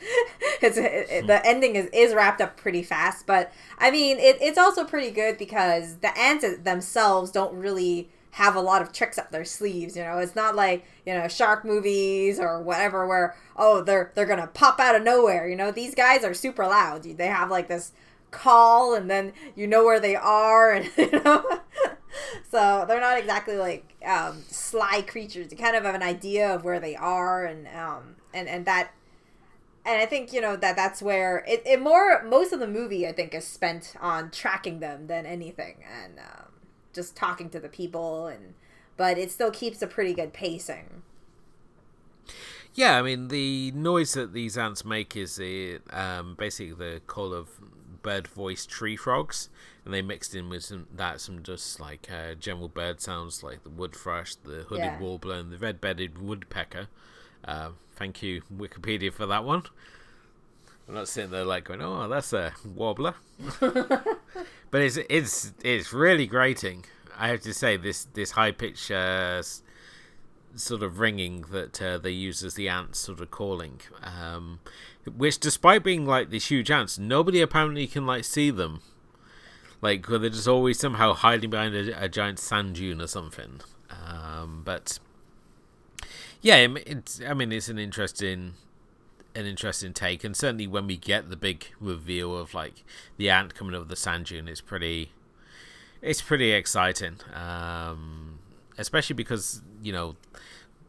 it's 0.62 0.78
it, 0.78 1.26
the 1.26 1.44
ending 1.44 1.76
is, 1.76 1.88
is 1.92 2.14
wrapped 2.14 2.40
up 2.40 2.56
pretty 2.56 2.84
fast. 2.84 3.26
But 3.26 3.52
I 3.80 3.90
mean, 3.90 4.20
it, 4.20 4.38
it's 4.40 4.60
also 4.60 4.84
pretty 4.84 5.10
good 5.10 5.40
because 5.40 5.98
the 5.98 6.16
ants 6.16 6.46
themselves 6.64 7.32
don't 7.32 7.56
really 7.56 8.10
have 8.32 8.56
a 8.56 8.62
lot 8.62 8.82
of 8.82 8.92
tricks 8.92 9.18
up 9.18 9.32
their 9.32 9.46
sleeves. 9.46 9.96
You 9.96 10.04
know, 10.04 10.18
it's 10.20 10.36
not 10.36 10.56
like 10.56 10.86
you 11.06 11.14
know 11.14 11.28
shark 11.28 11.66
movies 11.66 12.40
or 12.40 12.62
whatever 12.62 13.08
where 13.08 13.36
oh 13.56 13.82
they're 13.82 14.12
they're 14.16 14.26
gonna 14.26 14.48
pop 14.48 14.80
out 14.80 14.96
of 14.96 15.04
nowhere. 15.04 15.48
You 15.48 15.56
know, 15.56 15.72
these 15.72 15.96
guys 15.96 16.24
are 16.24 16.34
super 16.34 16.66
loud. 16.66 17.04
They 17.04 17.28
have 17.28 17.50
like 17.50 17.68
this 17.68 17.92
call 18.32 18.94
and 18.94 19.10
then 19.10 19.34
you 19.56 19.68
know 19.68 19.84
where 19.84 20.00
they 20.00 20.16
are 20.16 20.72
and 20.72 20.90
you 20.98 21.12
know 21.12 21.44
so 22.52 22.86
they're 22.88 23.00
not 23.00 23.18
exactly 23.18 23.58
like 23.58 23.96
um, 24.06 24.44
sly 24.48 25.02
creatures 25.02 25.48
you 25.52 25.58
kind 25.58 25.76
of 25.76 25.84
have 25.84 25.96
an 25.96 26.04
idea 26.04 26.54
of 26.54 26.64
where 26.64 26.80
they 26.80 26.96
are 26.96 27.46
and 27.46 27.68
um, 27.70 28.16
and 28.34 28.48
and 28.48 28.66
that 28.66 28.92
and 29.86 30.02
i 30.02 30.06
think 30.06 30.32
you 30.32 30.42
know 30.42 30.56
that 30.56 30.76
that's 30.76 31.02
where 31.02 31.44
it, 31.48 31.62
it 31.66 31.82
more 31.82 32.24
most 32.24 32.54
of 32.54 32.60
the 32.60 32.68
movie 32.68 33.08
i 33.08 33.12
think 33.12 33.34
is 33.34 33.46
spent 33.46 33.96
on 34.00 34.30
tracking 34.32 34.80
them 34.80 35.08
than 35.08 35.26
anything 35.26 35.78
and 36.04 36.20
um, 36.20 36.49
just 36.94 37.16
talking 37.16 37.50
to 37.50 37.60
the 37.60 37.70
people 37.70 38.28
and 38.28 38.54
but 38.98 39.18
it 39.18 39.32
still 39.32 39.52
keeps 39.52 39.82
a 39.82 39.88
pretty 39.88 40.14
good 40.14 40.34
pacing 40.34 41.02
yeah, 42.74 42.98
I 42.98 43.02
mean 43.02 43.30
the 43.30 43.72
noise 43.72 44.14
that 44.14 44.34
these 44.34 44.58
ants 44.58 44.86
make 44.86 45.16
is 45.16 45.36
the 45.38 45.80
um, 45.90 46.36
basically 46.38 46.74
the 46.74 47.02
call 47.08 47.34
of 47.34 47.50
bird 48.02 48.28
voice 48.28 48.66
tree 48.66 48.96
frogs, 48.96 49.50
and 49.84 49.94
they 49.94 50.02
mixed 50.02 50.36
in 50.36 50.50
with 50.50 50.64
some 50.64 50.88
that 50.96 51.20
some 51.20 51.44
just 51.44 51.80
like 51.80 52.08
uh, 52.12 52.36
general 52.36 52.70
bird 52.70 53.02
sounds 53.02 53.44
like 53.44 53.64
the 53.64 53.70
wood 53.70 53.96
thrush, 53.96 54.36
the 54.36 54.66
hooded 54.70 54.86
yeah. 54.86 55.00
warbler, 55.00 55.36
and 55.36 55.52
the 55.52 55.58
red 55.58 55.82
bellied 55.82 56.20
woodpecker. 56.20 56.88
Uh, 57.44 57.72
thank 57.96 58.22
you, 58.22 58.44
Wikipedia, 58.56 59.12
for 59.12 59.26
that 59.26 59.44
one. 59.44 59.64
I'm 60.88 60.94
not 60.94 61.08
sitting 61.08 61.32
there 61.32 61.46
like 61.46 61.66
going, 61.66 61.82
"Oh, 61.82 62.08
that's 62.08 62.34
a 62.34 62.54
warbler," 62.64 63.16
but 64.72 64.82
it's 64.82 64.98
it's 65.10 65.54
it's 65.64 65.94
really 65.94 66.28
grating. 66.28 66.86
I 67.18 67.30
have 67.30 67.42
to 67.42 67.54
say 67.54 67.78
this 67.78 68.06
this 68.14 68.32
high 68.32 68.52
pitch 68.52 68.92
uh, 68.92 69.42
sort 70.56 70.84
of 70.84 71.00
ringing 71.00 71.46
that 71.52 71.82
uh, 71.82 71.98
they 71.98 72.12
use 72.12 72.44
as 72.44 72.56
the 72.56 72.70
ants 72.70 73.00
sort 73.00 73.20
of 73.20 73.32
calling. 73.32 73.82
Um, 74.02 74.60
which, 75.18 75.40
despite 75.40 75.84
being 75.84 76.06
like 76.06 76.30
these 76.30 76.48
huge 76.48 76.70
ants, 76.70 77.00
nobody 77.00 77.42
apparently 77.42 77.88
can 77.88 78.06
like 78.06 78.24
see 78.24 78.52
them. 78.52 78.82
Like 79.82 80.08
they're 80.08 80.30
just 80.30 80.48
always 80.48 80.80
somehow 80.80 81.14
hiding 81.14 81.50
behind 81.50 81.76
a, 81.76 82.04
a 82.04 82.10
giant 82.10 82.40
sand 82.40 82.76
dune 82.76 83.02
or 83.02 83.08
something. 83.08 83.62
Um, 83.90 84.62
but 84.66 85.00
yeah, 86.42 86.68
it's 86.86 87.22
I 87.28 87.34
mean 87.34 87.52
it's 87.52 87.70
an 87.70 87.80
interesting 87.80 88.54
an 89.40 89.46
interesting 89.46 89.94
take, 89.94 90.24
and 90.24 90.36
certainly 90.36 90.68
when 90.68 90.88
we 90.88 90.98
get 90.98 91.30
the 91.30 91.38
big 91.38 91.68
reveal 91.80 92.38
of 92.38 92.54
like 92.54 92.84
the 93.18 93.30
ant 93.30 93.56
coming 93.56 93.74
over 93.74 93.86
the 93.86 93.96
sand 93.96 94.26
dune, 94.26 94.48
it's 94.48 94.62
pretty 94.62 95.12
it's 96.02 96.22
pretty 96.22 96.52
exciting. 96.52 97.18
Um, 97.34 98.40
especially 98.78 99.16
because 99.16 99.62
you 99.82 99.92
know 99.92 100.16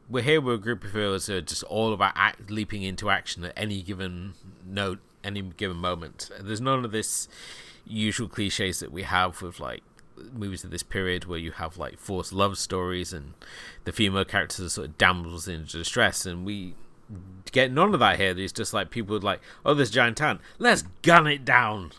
we're 0.09 0.23
here 0.23 0.41
with 0.41 0.57
a 0.57 0.59
group 0.59 0.85
of 0.85 0.93
heroes 0.93 1.27
who 1.27 1.37
are 1.37 1.41
just 1.41 1.63
all 1.65 1.93
about 1.93 2.13
act, 2.17 2.51
leaping 2.51 2.83
into 2.83 3.11
action 3.11 3.45
at 3.45 3.53
any 3.57 3.83
given 3.83 4.35
note, 4.67 4.99
any 5.23 5.43
given 5.43 5.77
moment. 5.77 6.31
There's 6.41 6.61
none 6.61 6.85
of 6.85 6.93
this 6.93 7.29
usual 7.87 8.29
cliches 8.29 8.81
that 8.81 8.93
we 8.93 9.03
have 9.03 9.41
with 9.41 9.61
like 9.61 9.83
movies 10.33 10.65
of 10.65 10.71
this 10.71 10.83
period 10.83 11.25
where 11.25 11.39
you 11.39 11.53
have 11.53 11.79
like 11.79 11.99
forced 11.99 12.33
love 12.33 12.59
stories 12.59 13.13
and 13.13 13.35
the 13.85 13.93
female 13.93 14.25
characters 14.25 14.67
are 14.67 14.69
sort 14.69 14.89
of 14.89 14.99
damsels 14.99 15.49
in 15.49 15.65
distress 15.65 16.27
and 16.27 16.45
we 16.45 16.75
get 17.53 17.73
none 17.73 17.93
of 17.93 18.01
that 18.01 18.19
here 18.19 18.33
there's 18.33 18.53
just 18.53 18.73
like 18.73 18.91
people 18.91 19.13
would 19.13 19.25
like 19.25 19.41
oh 19.65 19.75
this 19.75 19.91
giant 19.91 20.21
ant 20.21 20.41
let's 20.59 20.83
gun 21.03 21.27
it 21.27 21.45
down 21.45 21.91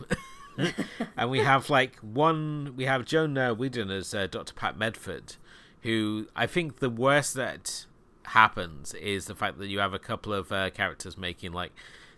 and 1.16 1.30
we 1.30 1.40
have 1.40 1.68
like 1.68 1.96
one 1.98 2.72
we 2.74 2.84
have 2.84 3.04
joan 3.04 3.36
uh, 3.36 3.52
Weldon 3.52 3.90
as 3.90 4.14
uh, 4.14 4.26
dr 4.26 4.54
pat 4.54 4.78
medford 4.78 5.36
who 5.82 6.26
i 6.34 6.46
think 6.46 6.78
the 6.78 6.88
worst 6.88 7.34
that 7.34 7.84
happens 8.28 8.94
is 8.94 9.26
the 9.26 9.34
fact 9.34 9.58
that 9.58 9.66
you 9.68 9.78
have 9.78 9.92
a 9.92 9.98
couple 9.98 10.32
of 10.32 10.50
uh, 10.52 10.70
characters 10.70 11.18
making 11.18 11.52
like 11.52 11.72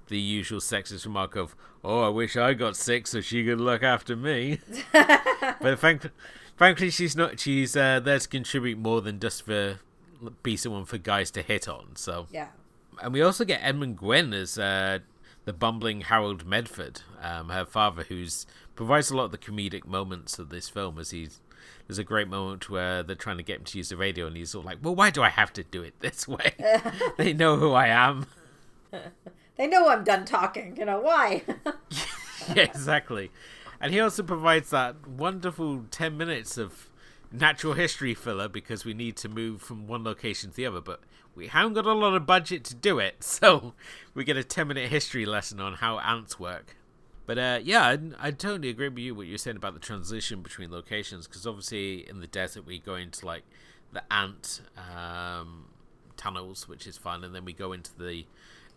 the 0.09 0.19
usual 0.19 0.61
sexist 0.61 1.05
remark 1.05 1.37
of, 1.37 1.57
"Oh, 1.83 2.03
I 2.03 2.09
wish 2.09 2.37
I 2.37 2.55
got 2.55 2.77
sick 2.77 3.07
so 3.07 3.21
she 3.21 3.45
could 3.45 3.61
look 3.61 3.83
after 3.83 4.17
me." 4.17 4.61
but 4.93 5.79
frankly, 5.79 6.11
frankly, 6.57 6.91
she's 6.91 7.17
not. 7.17 7.41
She's 7.41 7.77
uh, 7.77 8.01
there 8.01 8.19
to 8.19 8.29
contribute 8.29 8.79
more 8.79 9.01
than 9.01 9.21
just 9.21 9.45
for 9.45 9.79
be 10.43 10.57
someone 10.57 10.85
for 10.85 10.99
guys 10.99 11.31
to 11.33 11.43
hit 11.43 11.69
on. 11.69 11.97
So 11.97 12.27
yeah. 12.31 12.49
And 13.03 13.13
we 13.13 13.23
also 13.23 13.45
get 13.45 13.61
Edmund 13.63 13.99
Gwenn 13.99 14.33
as 14.33 14.59
uh, 14.59 15.01
the 15.45 15.53
bumbling 15.53 16.03
Harold 16.03 16.47
Medford, 16.47 17.03
um, 17.23 17.49
her 17.49 17.65
father, 17.65 18.05
who's 18.05 18.47
provides 18.75 19.11
a 19.11 19.17
lot 19.17 19.27
of 19.27 19.31
the 19.31 19.39
comedic 19.39 19.87
moments 19.87 20.39
of 20.39 20.49
this 20.49 20.69
film 20.69 20.99
as 20.99 21.11
he's 21.11 21.41
there's 21.87 21.99
a 21.99 22.05
great 22.05 22.29
moment 22.29 22.71
where 22.71 23.03
they're 23.03 23.15
trying 23.15 23.37
to 23.37 23.43
get 23.43 23.59
him 23.59 23.65
to 23.65 23.79
use 23.79 23.91
the 23.91 23.97
radio, 23.97 24.27
and 24.27 24.37
he's 24.37 24.55
all 24.55 24.63
like, 24.63 24.79
"Well, 24.83 24.95
why 24.95 25.11
do 25.11 25.23
I 25.23 25.29
have 25.29 25.53
to 25.55 25.63
do 25.63 25.83
it 25.83 26.01
this 26.01 26.27
way? 26.27 26.55
they 27.19 27.33
know 27.33 27.57
who 27.57 27.73
I 27.73 27.89
am. 27.89 28.27
they 29.57 29.67
know 29.67 29.89
I'm 29.89 30.05
done 30.05 30.25
talking. 30.25 30.77
You 30.77 30.87
know 30.87 31.01
why?" 31.01 31.43
yeah, 32.55 32.63
exactly. 32.63 33.31
And 33.81 33.93
he 33.93 34.01
also 34.01 34.23
provides 34.23 34.71
that 34.71 35.07
wonderful 35.07 35.85
ten 35.91 36.17
minutes 36.17 36.57
of 36.57 36.91
natural 37.31 37.75
history 37.75 38.15
filler 38.15 38.49
because 38.49 38.85
we 38.85 38.95
need 38.95 39.17
to 39.17 39.29
move 39.29 39.61
from 39.61 39.87
one 39.87 40.05
location 40.05 40.51
to 40.51 40.57
the 40.57 40.67
other, 40.67 40.81
but 40.81 41.01
we 41.35 41.49
haven't 41.49 41.75
got 41.75 41.87
a 41.87 41.93
lot 41.93 42.15
of 42.15 42.27
budget 42.27 42.65
to 42.65 42.75
do 42.75 42.99
it, 42.99 43.23
so 43.25 43.75
we 44.15 44.25
get 44.25 44.37
a 44.37 44.45
ten 44.45 44.69
minute 44.69 44.91
history 44.91 45.27
lesson 45.27 45.61
on 45.61 45.75
how 45.75 45.99
ants 45.99 46.39
work. 46.39 46.77
But 47.27 47.39
uh, 47.39 47.61
yeah, 47.63 47.85
I, 47.87 47.99
I, 48.21 48.31
totally 48.33 48.69
agree 48.69 48.89
with 48.89 48.99
you 48.99 49.15
what 49.15 49.27
you're 49.27 49.39
saying 49.39 49.57
about 49.57 49.73
the 49.73 49.81
transition 49.81 50.43
between 50.43 50.71
locations 50.71 51.27
because 51.27 51.47
obviously 51.47 52.07
in 52.07 52.21
the 52.21 52.27
desert 52.27 52.67
we 52.67 52.79
go 52.79 52.97
into 52.97 53.25
like 53.25 53.45
the 53.93 54.03
ant 54.13 54.61
um, 54.77 55.67
tunnels, 56.17 56.69
which 56.69 56.87
is 56.87 56.99
fun, 56.99 57.25
and 57.25 57.35
then 57.35 57.45
we 57.45 57.55
go 57.55 57.73
into 57.73 57.97
the 57.99 58.27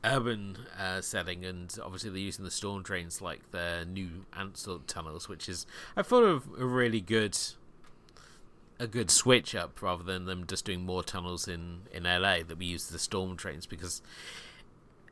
urban 0.03 0.57
uh, 0.79 1.01
setting, 1.01 1.43
and 1.43 1.77
obviously 1.83 2.09
they're 2.09 2.19
using 2.19 2.45
the 2.45 2.51
storm 2.51 2.83
drains 2.83 3.21
like 3.21 3.51
the 3.51 3.85
new 3.89 4.25
ant 4.37 4.65
tunnels, 4.87 5.27
which 5.27 5.49
is 5.49 5.65
I 5.97 6.03
thought 6.03 6.23
of 6.23 6.47
a 6.57 6.65
really 6.65 7.01
good 7.01 7.37
a 8.79 8.87
good 8.87 9.09
switch 9.09 9.55
up 9.55 9.81
rather 9.81 10.03
than 10.03 10.25
them 10.25 10.45
just 10.45 10.65
doing 10.65 10.85
more 10.85 11.03
tunnels 11.03 11.47
in 11.47 11.81
in 11.91 12.03
LA 12.03 12.39
that 12.47 12.57
we 12.57 12.65
use 12.65 12.87
the 12.87 12.99
storm 12.99 13.35
trains 13.35 13.65
because 13.65 14.01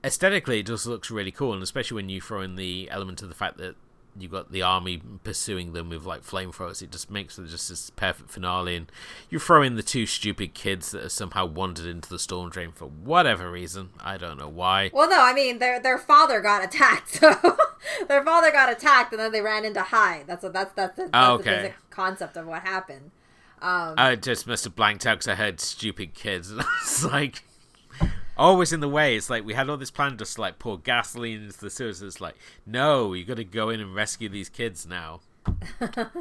aesthetically 0.03 0.60
it 0.60 0.67
just 0.67 0.86
looks 0.86 1.10
really 1.10 1.31
cool. 1.31 1.53
And 1.53 1.63
especially 1.63 1.95
when 1.95 2.10
you 2.10 2.22
throw 2.22 2.41
in 2.41 2.55
the 2.55 2.89
element 2.91 3.22
of 3.22 3.29
the 3.29 3.36
fact 3.36 3.57
that 3.57 3.75
you 4.17 4.29
got 4.29 4.50
the 4.50 4.62
army 4.62 5.01
pursuing 5.25 5.74
them 5.74 5.89
with 5.89 6.05
like 6.05 6.24
flamethrowers 6.24 6.81
it 6.81 6.89
just 6.89 7.12
makes 7.12 7.38
it 7.38 7.48
just 7.48 7.67
this 7.69 7.89
perfect 7.89 8.29
finale. 8.29 8.75
And 8.75 8.91
you 9.29 9.39
throw 9.39 9.62
in 9.63 9.75
the 9.75 9.84
two 9.84 10.05
stupid 10.05 10.53
kids 10.53 10.91
that 10.91 11.01
have 11.01 11.12
somehow 11.12 11.45
wandered 11.45 11.88
into 11.88 12.07
the 12.07 12.19
storm 12.19 12.50
drain 12.50 12.72
for 12.72 12.86
whatever 12.86 13.51
reason. 13.51 13.89
I 14.00 14.17
don't 14.17 14.38
know 14.38 14.48
why. 14.48 14.91
Well 14.93 15.10
no 15.10 15.22
i 15.22 15.34
mean 15.34 15.57
their 15.60 15.79
their 15.79 15.98
father 15.98 16.39
got 16.39 16.63
attacked 16.63 17.10
so 17.15 17.57
their 18.07 18.24
father 18.24 18.51
got 18.51 18.72
attacked 18.72 19.12
and 19.12 19.19
then 19.19 19.31
they 19.31 19.41
ran 19.41 19.65
into 19.65 19.81
hide 19.81 20.25
that's 20.27 20.43
what 20.43 20.53
that's 20.53 20.74
that's, 20.74 20.95
the, 20.95 21.03
that's 21.03 21.12
oh, 21.13 21.34
okay. 21.36 21.43
the 21.43 21.57
basic 21.57 21.89
concept 21.89 22.38
of 22.38 22.45
what 22.45 22.62
happened 22.62 23.12
um, 23.62 23.93
i 23.97 24.15
just 24.15 24.47
must 24.47 24.63
have 24.63 24.75
blanked 24.75 25.05
out 25.05 25.15
because 25.15 25.27
i 25.27 25.35
heard 25.35 25.59
stupid 25.59 26.13
kids 26.13 26.51
and 26.51 26.62
i 26.62 26.65
was 26.81 27.05
like 27.05 27.43
always 28.38 28.74
in 28.74 28.79
the 28.79 28.89
way. 28.89 29.15
It's 29.15 29.29
like 29.29 29.45
we 29.45 29.53
had 29.53 29.69
all 29.69 29.77
this 29.77 29.91
plan 29.91 30.17
just 30.17 30.35
to 30.35 30.41
like 30.41 30.59
pour 30.59 30.77
gasoline 30.77 31.43
into 31.43 31.59
the 31.59 31.69
sewers. 31.69 32.01
It's 32.01 32.21
like, 32.21 32.35
no, 32.65 33.13
you 33.13 33.24
got 33.24 33.38
to 33.38 33.43
go 33.43 33.69
in 33.69 33.79
and 33.79 33.93
rescue 33.95 34.29
these 34.29 34.50
kids 34.50 34.85
now. 34.85 35.21
but 35.79 36.12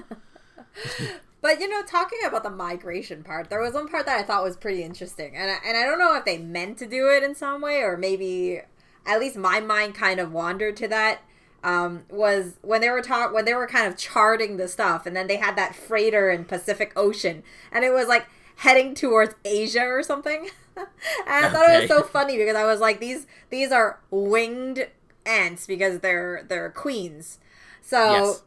you 1.60 1.68
know, 1.68 1.82
talking 1.82 2.20
about 2.26 2.42
the 2.42 2.50
migration 2.50 3.22
part, 3.22 3.50
there 3.50 3.60
was 3.60 3.74
one 3.74 3.88
part 3.88 4.06
that 4.06 4.18
I 4.18 4.22
thought 4.22 4.44
was 4.44 4.56
pretty 4.56 4.82
interesting, 4.82 5.36
and 5.36 5.50
I, 5.50 5.58
and 5.66 5.76
I 5.76 5.84
don't 5.84 5.98
know 5.98 6.14
if 6.16 6.24
they 6.24 6.38
meant 6.38 6.78
to 6.78 6.86
do 6.86 7.08
it 7.08 7.22
in 7.22 7.34
some 7.34 7.60
way 7.60 7.80
or 7.80 7.96
maybe 7.96 8.60
at 9.06 9.20
least 9.20 9.36
my 9.36 9.60
mind 9.60 9.94
kind 9.94 10.20
of 10.20 10.32
wandered 10.32 10.76
to 10.78 10.88
that. 10.88 11.22
Um, 11.64 12.04
was 12.10 12.58
when 12.60 12.82
they 12.82 12.90
were 12.90 13.00
talk 13.00 13.32
when 13.32 13.46
they 13.46 13.54
were 13.54 13.66
kind 13.66 13.86
of 13.86 13.96
charting 13.96 14.58
the 14.58 14.68
stuff, 14.68 15.06
and 15.06 15.16
then 15.16 15.26
they 15.26 15.36
had 15.36 15.56
that 15.56 15.74
freighter 15.74 16.30
in 16.30 16.44
Pacific 16.44 16.92
Ocean, 16.94 17.42
and 17.72 17.84
it 17.84 17.92
was 17.92 18.06
like 18.06 18.26
heading 18.56 18.94
towards 18.94 19.34
Asia 19.44 19.82
or 19.82 20.02
something. 20.02 20.50
and 20.76 20.86
I 21.26 21.48
thought 21.50 21.70
it 21.70 21.80
was 21.80 21.88
so 21.88 22.02
funny 22.02 22.36
because 22.36 22.54
I 22.54 22.64
was 22.64 22.80
like, 22.80 23.00
these 23.00 23.26
these 23.50 23.72
are 23.72 24.00
winged 24.10 24.88
ants 25.26 25.66
because 25.66 26.00
they're 26.00 26.44
they're 26.48 26.70
queens. 26.70 27.38
So 27.80 27.98
yes. 27.98 28.42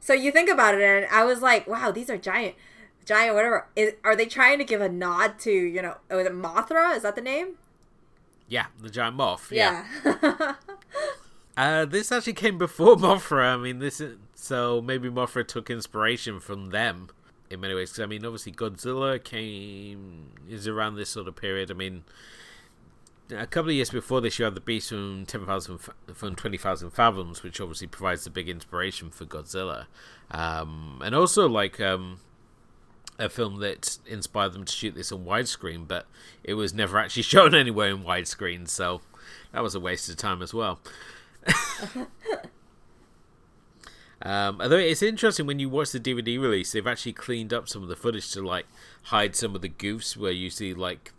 so 0.00 0.12
you 0.12 0.32
think 0.32 0.50
about 0.50 0.74
it, 0.74 0.82
and 0.82 1.06
I 1.12 1.24
was 1.24 1.42
like, 1.42 1.66
wow, 1.66 1.90
these 1.90 2.10
are 2.10 2.18
giant, 2.18 2.54
giant 3.04 3.34
whatever. 3.34 3.68
Is, 3.76 3.94
are 4.04 4.16
they 4.16 4.26
trying 4.26 4.58
to 4.58 4.64
give 4.64 4.80
a 4.80 4.88
nod 4.88 5.38
to 5.40 5.52
you 5.52 5.82
know 5.82 5.96
was 6.10 6.26
it 6.26 6.32
Mothra? 6.32 6.96
Is 6.96 7.02
that 7.02 7.14
the 7.14 7.22
name? 7.22 7.54
Yeah, 8.48 8.66
the 8.80 8.90
giant 8.90 9.16
moth. 9.16 9.50
Yeah. 9.50 9.86
yeah. 10.04 10.54
uh, 11.56 11.84
this 11.84 12.12
actually 12.12 12.34
came 12.34 12.58
before 12.58 12.96
Mothra. 12.96 13.54
I 13.54 13.56
mean, 13.56 13.78
this 13.78 14.00
is 14.00 14.16
so 14.34 14.80
maybe 14.80 15.08
Mothra 15.08 15.46
took 15.46 15.70
inspiration 15.70 16.40
from 16.40 16.70
them 16.70 17.08
in 17.50 17.60
many 17.60 17.74
ways. 17.74 17.90
Because 17.90 18.02
I 18.02 18.06
mean, 18.06 18.24
obviously 18.24 18.52
Godzilla 18.52 19.22
came 19.22 20.30
is 20.48 20.68
around 20.68 20.96
this 20.96 21.10
sort 21.10 21.28
of 21.28 21.36
period. 21.36 21.70
I 21.70 21.74
mean, 21.74 22.04
a 23.30 23.46
couple 23.46 23.70
of 23.70 23.76
years 23.76 23.90
before 23.90 24.20
this, 24.20 24.38
you 24.38 24.44
had 24.44 24.54
the 24.54 24.60
Beast 24.60 24.90
from 24.90 25.24
ten 25.26 25.46
thousand 25.46 25.80
from 26.14 26.34
twenty 26.34 26.58
thousand 26.58 26.90
fathoms, 26.90 27.42
which 27.42 27.60
obviously 27.60 27.86
provides 27.86 28.26
a 28.26 28.30
big 28.30 28.48
inspiration 28.48 29.10
for 29.10 29.24
Godzilla, 29.24 29.86
um, 30.30 31.00
and 31.04 31.14
also 31.14 31.48
like 31.48 31.80
um, 31.80 32.20
a 33.18 33.28
film 33.28 33.60
that 33.60 33.98
inspired 34.06 34.52
them 34.52 34.64
to 34.64 34.72
shoot 34.72 34.94
this 34.94 35.10
on 35.10 35.24
widescreen, 35.24 35.88
but 35.88 36.06
it 36.44 36.54
was 36.54 36.74
never 36.74 36.98
actually 36.98 37.22
shown 37.24 37.54
anywhere 37.54 37.90
in 37.90 38.04
widescreen, 38.04 38.68
so 38.68 39.00
that 39.52 39.62
was 39.62 39.74
a 39.74 39.80
waste 39.80 40.08
of 40.08 40.16
time 40.16 40.42
as 40.42 40.52
well. 40.52 40.80
um, 44.22 44.60
although 44.60 44.76
it's 44.76 45.02
interesting 45.02 45.46
when 45.46 45.58
you 45.58 45.68
watch 45.68 45.92
the 45.92 46.00
DVD 46.00 46.40
release, 46.40 46.72
they've 46.72 46.86
actually 46.86 47.12
cleaned 47.12 47.52
up 47.52 47.68
some 47.68 47.82
of 47.82 47.88
the 47.88 47.96
footage 47.96 48.30
to 48.32 48.42
like 48.42 48.66
hide 49.04 49.36
some 49.36 49.54
of 49.54 49.62
the 49.62 49.68
goofs 49.68 50.16
where 50.16 50.32
you 50.32 50.50
see 50.50 50.74
like 50.74 51.12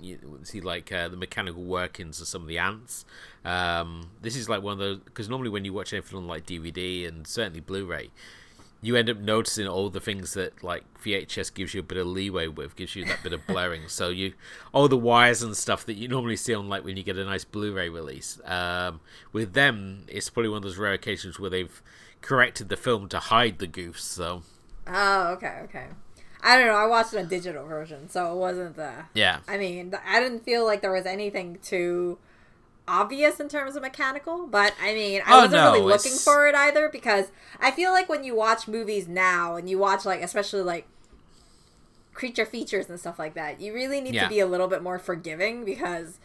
you 0.00 0.18
see 0.42 0.60
like 0.60 0.90
uh, 0.92 1.08
the 1.08 1.16
mechanical 1.16 1.62
workings 1.62 2.20
of 2.20 2.28
some 2.28 2.42
of 2.42 2.48
the 2.48 2.58
ants. 2.58 3.04
Um, 3.44 4.10
this 4.22 4.36
is 4.36 4.48
like 4.48 4.62
one 4.62 4.74
of 4.74 4.78
those 4.78 4.98
because 4.98 5.28
normally 5.28 5.50
when 5.50 5.64
you 5.64 5.72
watch 5.72 5.92
anything 5.92 6.18
on 6.18 6.26
like 6.26 6.46
DVD 6.46 7.06
and 7.06 7.26
certainly 7.26 7.60
Blu-ray, 7.60 8.10
you 8.86 8.96
end 8.96 9.08
up 9.08 9.18
noticing 9.18 9.66
all 9.66 9.88
the 9.88 10.00
things 10.00 10.34
that 10.34 10.62
like 10.62 10.84
VHS 11.02 11.52
gives 11.54 11.74
you 11.74 11.80
a 11.80 11.82
bit 11.82 11.98
of 11.98 12.06
leeway 12.06 12.48
with, 12.48 12.76
gives 12.76 12.94
you 12.94 13.04
that 13.06 13.22
bit 13.22 13.32
of 13.32 13.46
blurring. 13.46 13.88
so 13.88 14.08
you 14.08 14.34
all 14.72 14.88
the 14.88 14.96
wires 14.96 15.42
and 15.42 15.56
stuff 15.56 15.84
that 15.86 15.94
you 15.94 16.08
normally 16.08 16.36
see 16.36 16.54
on 16.54 16.68
like 16.68 16.84
when 16.84 16.96
you 16.96 17.02
get 17.02 17.16
a 17.16 17.24
nice 17.24 17.44
Blu-ray 17.44 17.88
release. 17.88 18.40
Um, 18.44 19.00
with 19.32 19.54
them, 19.54 20.04
it's 20.08 20.30
probably 20.30 20.50
one 20.50 20.58
of 20.58 20.62
those 20.62 20.76
rare 20.76 20.92
occasions 20.92 21.38
where 21.38 21.50
they've 21.50 21.82
corrected 22.20 22.68
the 22.68 22.76
film 22.76 23.08
to 23.08 23.18
hide 23.18 23.58
the 23.58 23.68
goofs. 23.68 24.00
So. 24.00 24.42
Oh, 24.86 25.32
okay, 25.32 25.60
okay. 25.64 25.86
I 26.42 26.58
don't 26.58 26.66
know. 26.66 26.74
I 26.74 26.86
watched 26.86 27.14
a 27.14 27.24
digital 27.24 27.66
version, 27.66 28.10
so 28.10 28.32
it 28.32 28.36
wasn't 28.36 28.76
the. 28.76 28.92
Yeah. 29.14 29.40
I 29.48 29.56
mean, 29.56 29.94
I 30.06 30.20
didn't 30.20 30.44
feel 30.44 30.66
like 30.66 30.82
there 30.82 30.92
was 30.92 31.06
anything 31.06 31.58
too 31.62 32.18
obvious 32.86 33.40
in 33.40 33.48
terms 33.48 33.76
of 33.76 33.82
mechanical, 33.82 34.46
but 34.46 34.74
I 34.82 34.92
mean, 34.94 35.22
I 35.26 35.32
Oh, 35.34 35.36
wasn't 35.42 35.52
no, 35.62 35.72
really 35.72 35.84
looking 35.84 36.12
it's- 36.12 36.24
for 36.24 36.46
it 36.48 36.54
either 36.54 36.88
because 36.88 37.26
I 37.60 37.70
feel 37.70 37.92
like 37.92 38.08
when 38.08 38.24
you 38.24 38.34
watch 38.34 38.68
movies 38.68 39.08
now 39.08 39.56
and 39.56 39.68
you 39.70 39.78
watch 39.78 40.04
like 40.04 40.20
especially 40.22 40.62
like 40.62 40.86
creature 42.12 42.46
features 42.46 42.88
and 42.88 42.98
stuff 43.00 43.18
like 43.18 43.34
that, 43.34 43.60
you 43.60 43.72
really 43.74 44.00
need 44.00 44.14
Yeah. 44.14 44.24
to 44.24 44.28
be 44.28 44.40
a 44.40 44.46
little 44.46 44.68
bit 44.68 44.82
more 44.82 44.98
forgiving 44.98 45.64
because 45.64 46.18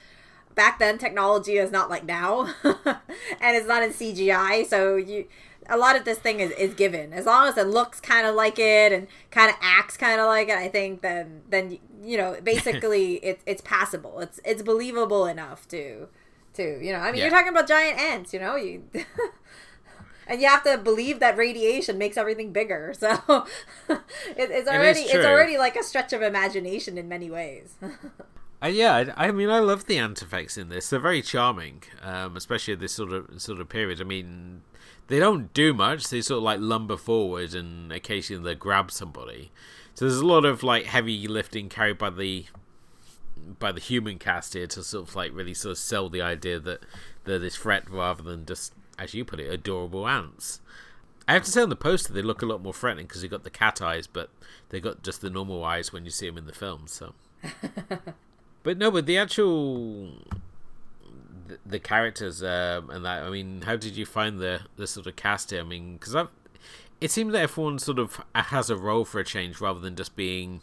back 0.54 0.78
then 0.80 0.98
technology 0.98 1.58
is 1.58 1.72
not 1.72 1.90
like 1.90 2.04
now 2.06 2.54
and 2.64 3.56
it's 3.56 3.68
not 3.68 3.82
in 3.84 3.92
CGI, 3.92 4.66
so 4.68 4.96
you 4.98 5.26
a 5.72 5.78
lot 5.78 5.96
of 5.96 6.04
this 6.04 6.18
thing 6.18 6.40
is, 6.40 6.50
is 6.52 6.74
given 6.74 7.14
as 7.14 7.28
long 7.28 7.48
as 7.48 7.56
it 7.56 7.68
looks 7.68 8.00
kind 8.00 8.26
of 8.26 8.34
like 8.34 8.58
it 8.58 8.92
and 8.92 9.06
kind 9.30 9.52
of 9.52 9.56
acts 9.62 9.96
kind 9.98 10.20
of 10.20 10.26
like 10.26 10.50
it 10.50 10.58
i 10.58 10.68
think 10.68 11.02
then 11.02 11.44
then 11.48 11.78
you 12.04 12.18
know 12.18 12.36
basically 12.44 13.16
it's 13.18 13.44
it's 13.46 13.62
passable 13.62 14.20
it's 14.20 14.40
it's 14.44 14.64
believable 14.64 15.28
enough 15.28 15.68
to 15.68 16.08
to 16.60 16.68
you 16.86 16.92
know 16.94 17.00
i 17.00 17.08
mean 17.12 17.16
Yeah. 17.16 17.24
you're 17.26 17.32
talking 17.38 17.50
about 17.56 17.68
giant 17.68 17.98
ants 18.00 18.34
you 18.34 18.40
know 18.40 18.56
you 18.56 18.84
and 20.28 20.42
you 20.42 20.48
have 20.48 20.64
to 20.64 20.78
believe 20.78 21.20
that 21.20 21.38
radiation 21.38 21.98
makes 21.98 22.18
everything 22.18 22.52
bigger 22.52 22.94
so 22.98 23.10
it, 23.90 24.50
it's 24.58 24.70
already 24.70 25.02
it's 25.02 25.26
already 25.26 25.58
like 25.58 25.76
a 25.76 25.84
stretch 25.84 26.14
of 26.14 26.22
imagination 26.22 26.98
in 26.98 27.08
many 27.10 27.30
ways 27.30 27.76
Uh, 28.62 28.68
yeah, 28.68 29.14
I, 29.16 29.28
I 29.28 29.32
mean, 29.32 29.50
I 29.50 29.60
love 29.60 29.86
the 29.86 29.98
ant 29.98 30.22
effects 30.22 30.58
in 30.58 30.68
this. 30.68 30.90
They're 30.90 31.00
very 31.00 31.22
charming, 31.22 31.82
um, 32.04 32.36
especially 32.36 32.74
at 32.74 32.82
this 32.82 32.92
sort 32.92 33.14
of 33.14 33.42
sort 33.42 33.62
of 33.62 33.70
period. 33.70 34.02
I 34.02 34.04
mean, 34.04 34.64
they 35.08 35.18
don't 35.18 35.54
do 35.54 35.74
much. 35.74 36.10
They 36.10 36.20
sort 36.20 36.40
of 36.40 36.44
like 36.44 36.60
lumber 36.60 36.98
forward, 36.98 37.54
and 37.54 37.90
occasionally 37.94 38.44
they 38.44 38.56
grab 38.56 38.92
somebody. 38.92 39.54
So 39.94 40.04
there's 40.04 40.20
a 40.20 40.26
lot 40.26 40.44
of 40.44 40.62
like 40.62 40.84
heavy 40.88 41.26
lifting 41.26 41.70
carried 41.70 41.98
by 41.98 42.10
the 42.10 42.48
by 43.60 43.72
the 43.72 43.80
human 43.80 44.20
cast 44.20 44.54
here 44.54 44.68
to 44.68 44.84
sort 44.84 45.08
of 45.08 45.16
like 45.16 45.32
really 45.34 45.54
sort 45.54 45.72
of 45.72 45.78
sell 45.78 46.10
the 46.10 46.22
idea 46.22 46.60
that 46.60 46.82
they're 47.26 47.40
this 47.40 47.58
threat 47.58 47.90
rather 47.90 48.24
than 48.24 48.46
just, 48.46 48.74
as 48.98 49.14
you 49.14 49.26
put 49.26 49.40
it, 49.40 49.52
adorable 49.52 50.08
ants. 50.08 50.62
I 51.28 51.34
have 51.34 51.44
to 51.44 51.52
say 51.52 51.62
on 51.62 51.70
the 51.70 51.76
poster 51.76 52.12
they 52.14 52.22
look 52.22 52.42
a 52.42 52.46
lot 52.46 52.62
more 52.62 52.74
threatening 52.74 53.06
because 53.06 53.22
they've 53.22 53.30
got 53.30 53.44
the 53.44 53.50
cat 53.50 53.82
eyes, 53.82 54.08
but 54.08 54.30
they 54.70 54.80
got 54.80 55.04
just 55.04 55.22
the 55.22 55.30
normal 55.30 55.64
eyes 55.64 55.94
when 55.94 56.06
you 56.06 56.12
see 56.12 56.28
them 56.28 56.38
in 56.38 56.46
the 56.48 56.54
film. 56.54 56.88
So. 56.88 57.14
But 58.64 58.78
no, 58.78 58.92
but 58.92 59.06
the 59.06 59.18
actual 59.18 60.12
the, 61.48 61.58
the 61.66 61.80
characters 61.80 62.44
um, 62.44 62.90
and 62.90 63.06
that. 63.06 63.24
I 63.24 63.30
mean, 63.30 63.62
how 63.62 63.76
did 63.76 63.96
you 63.96 64.06
find 64.06 64.40
the 64.40 64.62
the 64.76 64.88
sort 64.88 65.08
of 65.08 65.16
cast 65.16 65.52
here? 65.52 65.62
I 65.62 65.64
mean, 65.64 65.94
because 65.94 66.16
I've 66.16 66.30
it 67.00 67.12
seems 67.12 67.32
that 67.32 67.42
everyone 67.42 67.80
sort 67.80 67.98
of 67.98 68.22
has 68.36 68.70
a 68.70 68.76
role 68.76 69.06
for 69.06 69.20
a 69.20 69.24
change 69.24 69.62
rather 69.62 69.80
than 69.80 69.96
just 69.96 70.16
being 70.18 70.60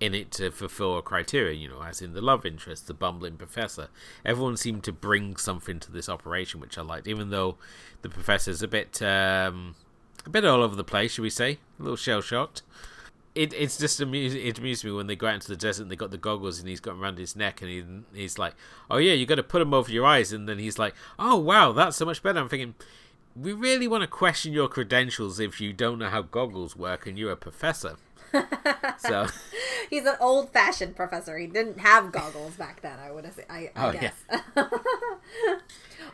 in 0.00 0.14
it 0.14 0.30
to 0.32 0.50
fulfill 0.50 0.98
a 0.98 1.02
criteria. 1.02 1.54
You 1.54 1.68
know, 1.68 1.82
as 1.82 2.00
in 2.02 2.12
the 2.12 2.20
love 2.20 2.44
interest, 2.46 2.86
the 2.86 2.94
bumbling 2.94 3.36
professor. 3.36 3.88
Everyone 4.24 4.56
seemed 4.56 4.84
to 4.84 4.92
bring 4.92 5.36
something 5.36 5.80
to 5.80 5.92
this 5.92 6.08
operation, 6.08 6.60
which 6.60 6.78
I 6.78 6.82
liked, 6.82 7.08
even 7.08 7.30
though 7.30 7.56
the 8.02 8.08
professor's 8.08 8.62
a 8.62 8.68
bit 8.68 9.00
um, 9.02 9.74
a 10.26 10.30
bit 10.30 10.44
all 10.44 10.62
over 10.62 10.76
the 10.76 10.84
place, 10.84 11.12
should 11.12 11.22
we 11.22 11.30
say? 11.30 11.58
A 11.78 11.82
little 11.82 11.96
shell 11.96 12.20
shocked 12.20 12.62
it, 13.38 13.52
it's 13.52 13.78
just 13.78 14.00
amused, 14.00 14.36
it 14.36 14.58
amused 14.58 14.84
me 14.84 14.90
when 14.90 15.06
they 15.06 15.14
go 15.14 15.28
out 15.28 15.34
into 15.34 15.46
the 15.46 15.56
desert 15.56 15.82
and 15.82 15.92
they 15.92 15.96
got 15.96 16.10
the 16.10 16.18
goggles 16.18 16.58
and 16.58 16.68
he's 16.68 16.80
got 16.80 16.92
them 16.92 17.04
around 17.04 17.18
his 17.18 17.36
neck 17.36 17.62
and 17.62 17.70
he, 17.70 17.84
he's 18.20 18.36
like, 18.36 18.54
oh 18.90 18.96
yeah, 18.96 19.12
you 19.12 19.26
got 19.26 19.36
to 19.36 19.44
put 19.44 19.60
them 19.60 19.72
over 19.72 19.92
your 19.92 20.04
eyes 20.04 20.32
and 20.32 20.48
then 20.48 20.58
he's 20.58 20.76
like, 20.76 20.92
oh 21.20 21.36
wow, 21.36 21.70
that's 21.70 21.96
so 21.96 22.04
much 22.04 22.20
better. 22.20 22.40
I'm 22.40 22.48
thinking, 22.48 22.74
we 23.36 23.52
really 23.52 23.86
want 23.86 24.02
to 24.02 24.08
question 24.08 24.52
your 24.52 24.66
credentials 24.66 25.38
if 25.38 25.60
you 25.60 25.72
don't 25.72 26.00
know 26.00 26.08
how 26.08 26.22
goggles 26.22 26.74
work 26.74 27.06
and 27.06 27.16
you're 27.16 27.30
a 27.30 27.36
professor. 27.36 27.96
so. 28.98 29.26
He's 29.90 30.04
an 30.04 30.16
old-fashioned 30.20 30.94
professor. 30.96 31.38
He 31.38 31.46
didn't 31.46 31.78
have 31.80 32.12
goggles 32.12 32.56
back 32.56 32.82
then 32.82 32.98
i 32.98 33.10
would 33.10 33.24
have 33.24 33.38
i, 33.48 33.70
I 33.74 33.88
Oh, 33.88 33.92
guess. 33.92 34.14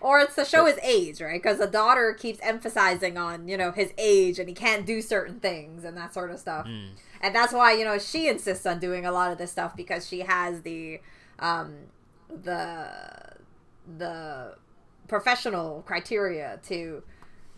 Or 0.00 0.20
it's 0.20 0.34
to 0.34 0.44
show 0.44 0.66
his 0.66 0.78
age 0.82 1.20
right? 1.20 1.40
Because 1.42 1.58
the 1.58 1.66
daughter 1.66 2.12
keeps 2.12 2.38
emphasizing 2.42 3.16
on 3.16 3.48
you 3.48 3.56
know 3.56 3.70
his 3.72 3.92
age 3.96 4.38
and 4.38 4.48
he 4.48 4.54
can't 4.54 4.84
do 4.84 5.00
certain 5.00 5.40
things 5.40 5.84
and 5.84 5.96
that 5.96 6.12
sort 6.12 6.30
of 6.30 6.38
stuff. 6.38 6.66
Hmm. 6.66 6.88
and 7.22 7.34
that's 7.34 7.52
why 7.52 7.72
you 7.72 7.84
know 7.84 7.98
she 7.98 8.28
insists 8.28 8.66
on 8.66 8.78
doing 8.78 9.06
a 9.06 9.12
lot 9.12 9.32
of 9.32 9.38
this 9.38 9.50
stuff 9.52 9.74
because 9.76 10.06
she 10.06 10.20
has 10.20 10.62
the 10.62 11.00
um 11.38 11.74
the 12.28 12.88
the 13.98 14.54
professional 15.08 15.82
criteria 15.86 16.58
to 16.66 17.02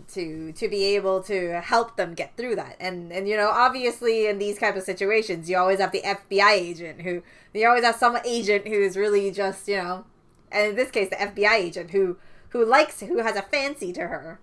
to 0.08 0.52
to 0.52 0.68
be 0.68 0.84
able 0.96 1.22
to 1.22 1.60
help 1.60 1.96
them 1.96 2.14
get 2.14 2.36
through 2.36 2.54
that 2.54 2.76
and 2.78 3.10
and 3.12 3.26
you 3.28 3.36
know 3.36 3.48
obviously 3.48 4.26
in 4.26 4.38
these 4.38 4.58
type 4.58 4.76
of 4.76 4.82
situations 4.82 5.48
you 5.48 5.56
always 5.56 5.80
have 5.80 5.90
the 5.90 6.02
FBI 6.02 6.50
agent 6.50 7.00
who 7.00 7.22
you 7.54 7.66
always 7.66 7.82
have 7.82 7.96
some 7.96 8.18
agent 8.24 8.68
who's 8.68 8.96
really 8.96 9.30
just 9.30 9.66
you 9.66 9.76
know 9.76 10.04
and 10.52 10.70
in 10.70 10.76
this 10.76 10.90
case 10.90 11.08
the 11.08 11.16
FBI 11.16 11.54
agent 11.54 11.90
who 11.92 12.18
who 12.50 12.64
likes 12.64 13.00
who 13.00 13.18
has 13.18 13.36
a 13.36 13.42
fancy 13.42 13.92
to 13.92 14.02
her 14.02 14.40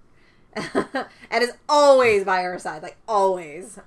and 1.31 1.43
is 1.43 1.53
always 1.69 2.23
by 2.23 2.41
her 2.41 2.57
side 2.57 2.81
like 2.81 2.97
always 3.07 3.79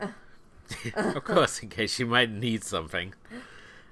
of 0.97 1.25
course, 1.25 1.63
in 1.63 1.69
case 1.69 1.99
you 1.99 2.07
might 2.07 2.31
need 2.31 2.65
something. 2.65 3.15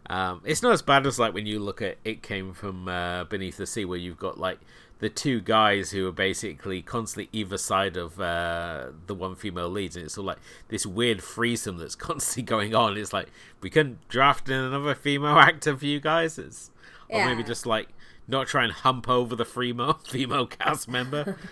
Um, 0.07 0.43
it's 0.45 0.63
not 0.63 0.73
as 0.73 0.83
bad 0.83 1.07
as 1.07 1.19
like 1.19 1.33
when 1.33 1.47
you 1.47 1.59
look 1.59 1.81
at 1.81 1.99
It 2.05 2.23
Came 2.23 2.53
From 2.53 2.89
uh, 2.89 3.25
Beneath 3.25 3.57
the 3.57 3.67
Sea, 3.67 3.85
where 3.85 3.99
you've 3.99 4.19
got 4.19 4.39
like 4.39 4.59
the 5.01 5.09
two 5.09 5.41
guys 5.41 5.91
who 5.91 6.07
are 6.09 6.13
basically 6.13 6.81
constantly 6.81 7.29
either 7.33 7.59
side 7.59 7.97
of 7.97 8.21
uh, 8.21 8.89
the 9.07 9.15
one 9.15 9.35
female 9.35 9.69
leads, 9.69 9.97
and 9.97 10.05
it's 10.05 10.17
all 10.17 10.25
like 10.25 10.39
this 10.69 10.87
weird 10.87 11.21
threesome 11.23 11.79
that's 11.79 11.95
constantly 11.97 12.43
going 12.43 12.75
on. 12.75 12.97
It's 12.97 13.13
like 13.13 13.29
we 13.61 13.71
couldn't 13.71 14.09
draft 14.09 14.49
in 14.49 14.59
another 14.59 14.95
female 14.95 15.39
actor 15.39 15.77
for 15.77 15.87
you 15.87 16.01
guys. 16.01 16.39
It's 16.39 16.71
or 17.09 17.27
maybe 17.27 17.43
just 17.43 17.67
like 17.67 17.89
not 18.27 18.47
try 18.47 18.65
and 18.65 18.73
hump 18.73 19.09
over 19.09 19.37
the 19.37 19.45
female 19.45 19.95
female 20.09 20.47
cast 20.47 20.89
member. 20.89 21.37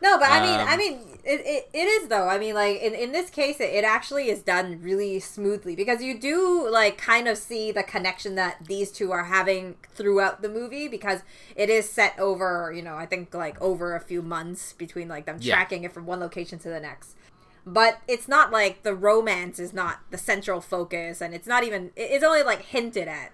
No, 0.00 0.18
but 0.18 0.28
I 0.30 0.40
mean, 0.40 0.58
Um, 0.60 0.68
I 0.68 0.76
mean, 0.78 1.18
it, 1.22 1.40
it, 1.44 1.68
it 1.74 1.84
is 1.86 2.08
though. 2.08 2.28
I 2.28 2.38
mean, 2.38 2.54
like 2.54 2.80
in, 2.80 2.94
in 2.94 3.12
this 3.12 3.28
case, 3.28 3.60
it, 3.60 3.68
it 3.74 3.84
actually 3.84 4.30
is 4.30 4.40
done 4.42 4.80
really 4.82 5.20
smoothly 5.20 5.76
because 5.76 6.02
you 6.02 6.18
do 6.18 6.66
like 6.70 6.96
kind 6.96 7.28
of 7.28 7.36
see 7.36 7.70
the 7.70 7.82
connection 7.82 8.36
that 8.36 8.56
these 8.66 8.90
two 8.90 9.12
are 9.12 9.24
having 9.24 9.76
throughout 9.94 10.40
the 10.40 10.48
movie 10.48 10.88
because 10.88 11.20
it 11.54 11.68
is 11.68 11.86
set 11.90 12.18
over, 12.18 12.72
you 12.74 12.80
know, 12.80 12.96
I 12.96 13.04
think 13.04 13.34
like 13.34 13.60
over 13.60 13.94
a 13.94 14.00
few 14.00 14.22
months 14.22 14.72
between 14.72 15.08
like 15.08 15.26
them 15.26 15.36
Yeah. 15.40 15.56
tracking 15.56 15.84
it 15.84 15.92
from 15.92 16.06
one 16.06 16.20
location 16.20 16.58
to 16.60 16.70
the 16.70 16.80
next. 16.80 17.16
But 17.66 18.00
it's 18.08 18.26
not 18.28 18.50
like 18.50 18.82
the 18.82 18.94
romance 18.94 19.58
is 19.58 19.74
not 19.74 20.00
the 20.10 20.16
central 20.18 20.62
focus, 20.62 21.20
and 21.20 21.34
it's 21.34 21.46
not 21.46 21.64
even. 21.64 21.90
It's 21.96 22.24
only 22.24 22.42
like 22.42 22.62
hinted 22.62 23.08
at 23.08 23.32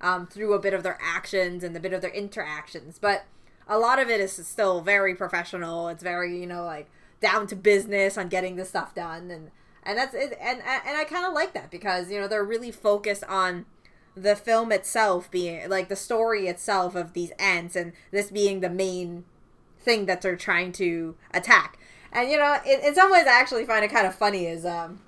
um, 0.00 0.26
through 0.26 0.52
a 0.52 0.58
bit 0.58 0.74
of 0.74 0.82
their 0.82 0.98
actions 1.02 1.64
and 1.64 1.76
a 1.76 1.80
bit 1.80 1.92
of 1.92 2.00
their 2.00 2.10
interactions. 2.10 2.98
But 2.98 3.24
a 3.68 3.78
lot 3.78 3.98
of 3.98 4.08
it 4.08 4.20
is 4.20 4.32
still 4.46 4.80
very 4.80 5.14
professional. 5.14 5.88
It's 5.88 6.02
very, 6.02 6.38
you 6.40 6.46
know, 6.46 6.64
like 6.64 6.88
down 7.20 7.46
to 7.48 7.56
business 7.56 8.16
on 8.16 8.28
getting 8.28 8.56
this 8.56 8.68
stuff 8.68 8.94
done. 8.94 9.30
And, 9.30 9.50
and 9.82 9.98
that's 9.98 10.14
it. 10.14 10.36
And, 10.40 10.60
and 10.60 10.96
I 10.96 11.04
kind 11.04 11.26
of 11.26 11.32
like 11.32 11.54
that 11.54 11.70
because, 11.70 12.10
you 12.10 12.20
know, 12.20 12.28
they're 12.28 12.44
really 12.44 12.70
focused 12.70 13.24
on 13.24 13.66
the 14.14 14.34
film 14.36 14.72
itself 14.72 15.30
being 15.30 15.68
like 15.68 15.88
the 15.88 15.96
story 15.96 16.48
itself 16.48 16.94
of 16.94 17.12
these 17.12 17.32
ants 17.38 17.76
and 17.76 17.92
this 18.10 18.30
being 18.30 18.60
the 18.60 18.70
main 18.70 19.24
thing 19.78 20.06
that 20.06 20.22
they're 20.22 20.36
trying 20.36 20.72
to 20.72 21.16
attack. 21.32 21.78
And, 22.12 22.30
you 22.30 22.38
know, 22.38 22.58
in, 22.64 22.80
in 22.80 22.94
some 22.94 23.10
ways, 23.10 23.26
I 23.26 23.38
actually 23.38 23.66
find 23.66 23.84
it 23.84 23.90
kind 23.90 24.06
of 24.06 24.14
funny 24.14 24.46
is, 24.46 24.64
um, 24.64 25.00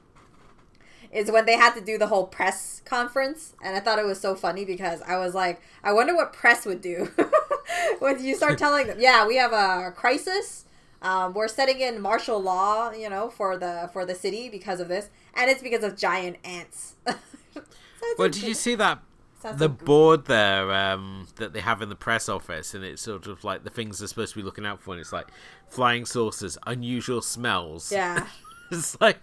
is 1.12 1.30
when 1.30 1.46
they 1.46 1.56
had 1.56 1.74
to 1.74 1.80
do 1.80 1.96
the 1.98 2.06
whole 2.08 2.26
press 2.26 2.82
conference 2.84 3.54
and 3.62 3.76
i 3.76 3.80
thought 3.80 3.98
it 3.98 4.04
was 4.06 4.20
so 4.20 4.34
funny 4.34 4.64
because 4.64 5.00
i 5.02 5.16
was 5.16 5.34
like 5.34 5.60
i 5.82 5.92
wonder 5.92 6.14
what 6.14 6.32
press 6.32 6.66
would 6.66 6.80
do 6.80 7.10
when 7.98 8.22
you 8.22 8.34
start 8.34 8.58
telling 8.58 8.86
them 8.86 8.98
yeah 9.00 9.26
we 9.26 9.36
have 9.36 9.52
a 9.52 9.90
crisis 9.92 10.64
Um, 11.00 11.32
we're 11.32 11.46
setting 11.48 11.78
in 11.80 12.00
martial 12.00 12.42
law, 12.42 12.90
you 12.90 13.08
know, 13.08 13.30
for 13.30 13.56
the 13.56 13.88
for 13.92 14.04
the 14.04 14.16
city 14.16 14.48
because 14.50 14.80
of 14.80 14.88
this, 14.88 15.10
and 15.32 15.48
it's 15.48 15.62
because 15.62 15.84
of 15.84 15.96
giant 15.96 16.38
ants. 16.42 16.96
well, 18.18 18.28
did 18.28 18.42
you 18.42 18.54
see 18.54 18.74
that 18.74 18.98
Sounds 19.40 19.58
the 19.60 19.68
goofy. 19.68 19.84
board 19.84 20.24
there 20.26 20.72
um, 20.72 21.28
that 21.36 21.52
they 21.52 21.60
have 21.60 21.82
in 21.82 21.88
the 21.88 21.94
press 21.94 22.28
office, 22.28 22.74
and 22.74 22.82
it's 22.84 23.02
sort 23.02 23.26
of 23.28 23.44
like 23.44 23.62
the 23.62 23.70
things 23.70 24.00
they're 24.00 24.08
supposed 24.08 24.32
to 24.34 24.38
be 24.40 24.44
looking 24.44 24.66
out 24.66 24.80
for, 24.82 24.90
and 24.92 25.00
it's 25.00 25.12
like 25.12 25.28
flying 25.68 26.04
saucers, 26.04 26.58
unusual 26.66 27.22
smells. 27.22 27.92
Yeah. 27.92 28.26
it's 28.72 29.00
like 29.00 29.18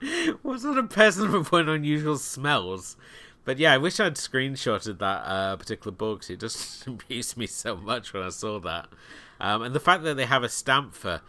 what 0.42 0.60
sort 0.60 0.78
of 0.78 0.90
person 0.90 1.30
would 1.32 1.46
put 1.46 1.68
unusual 1.68 2.16
smells? 2.18 2.96
But 3.44 3.58
yeah, 3.58 3.72
I 3.72 3.78
wish 3.78 3.98
I'd 3.98 4.16
screenshotted 4.16 4.98
that 4.98 5.22
uh, 5.24 5.56
particular 5.56 5.92
book 5.92 6.20
'cause 6.20 6.30
it 6.30 6.40
just 6.40 6.86
amused 7.10 7.36
me 7.36 7.46
so 7.46 7.76
much 7.76 8.12
when 8.12 8.22
I 8.22 8.28
saw 8.28 8.58
that. 8.60 8.88
Um, 9.40 9.62
and 9.62 9.74
the 9.74 9.80
fact 9.80 10.02
that 10.04 10.16
they 10.16 10.26
have 10.26 10.42
a 10.42 10.48
stamp 10.48 10.94
for 10.94 11.22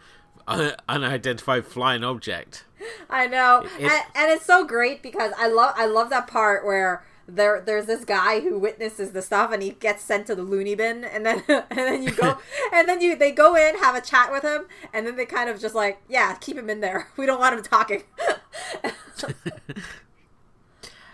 un- 0.46 0.74
unidentified 0.88 1.64
flying 1.66 2.04
object. 2.04 2.64
I 3.08 3.26
know, 3.26 3.62
It- 3.78 3.82
and, 3.90 4.02
and 4.14 4.30
it's 4.32 4.44
so 4.44 4.64
great 4.64 5.02
because 5.02 5.32
I 5.38 5.48
love 5.48 5.74
I 5.76 5.86
love 5.86 6.10
that 6.10 6.26
part 6.26 6.64
where 6.64 7.04
there 7.34 7.60
there's 7.60 7.86
this 7.86 8.04
guy 8.04 8.40
who 8.40 8.58
witnesses 8.58 9.12
the 9.12 9.22
stuff 9.22 9.52
and 9.52 9.62
he 9.62 9.70
gets 9.70 10.02
sent 10.02 10.26
to 10.26 10.34
the 10.34 10.42
loony 10.42 10.74
bin 10.74 11.04
and 11.04 11.24
then 11.24 11.42
and 11.48 11.64
then 11.70 12.02
you 12.02 12.10
go 12.10 12.38
and 12.72 12.88
then 12.88 13.00
you 13.00 13.16
they 13.16 13.30
go 13.30 13.54
in 13.54 13.76
have 13.76 13.94
a 13.94 14.00
chat 14.00 14.30
with 14.30 14.42
him 14.42 14.66
and 14.92 15.06
then 15.06 15.16
they 15.16 15.26
kind 15.26 15.48
of 15.48 15.60
just 15.60 15.74
like 15.74 16.00
yeah 16.08 16.34
keep 16.34 16.56
him 16.56 16.70
in 16.70 16.80
there 16.80 17.08
we 17.16 17.26
don't 17.26 17.40
want 17.40 17.54
him 17.56 17.62
talking. 17.62 18.02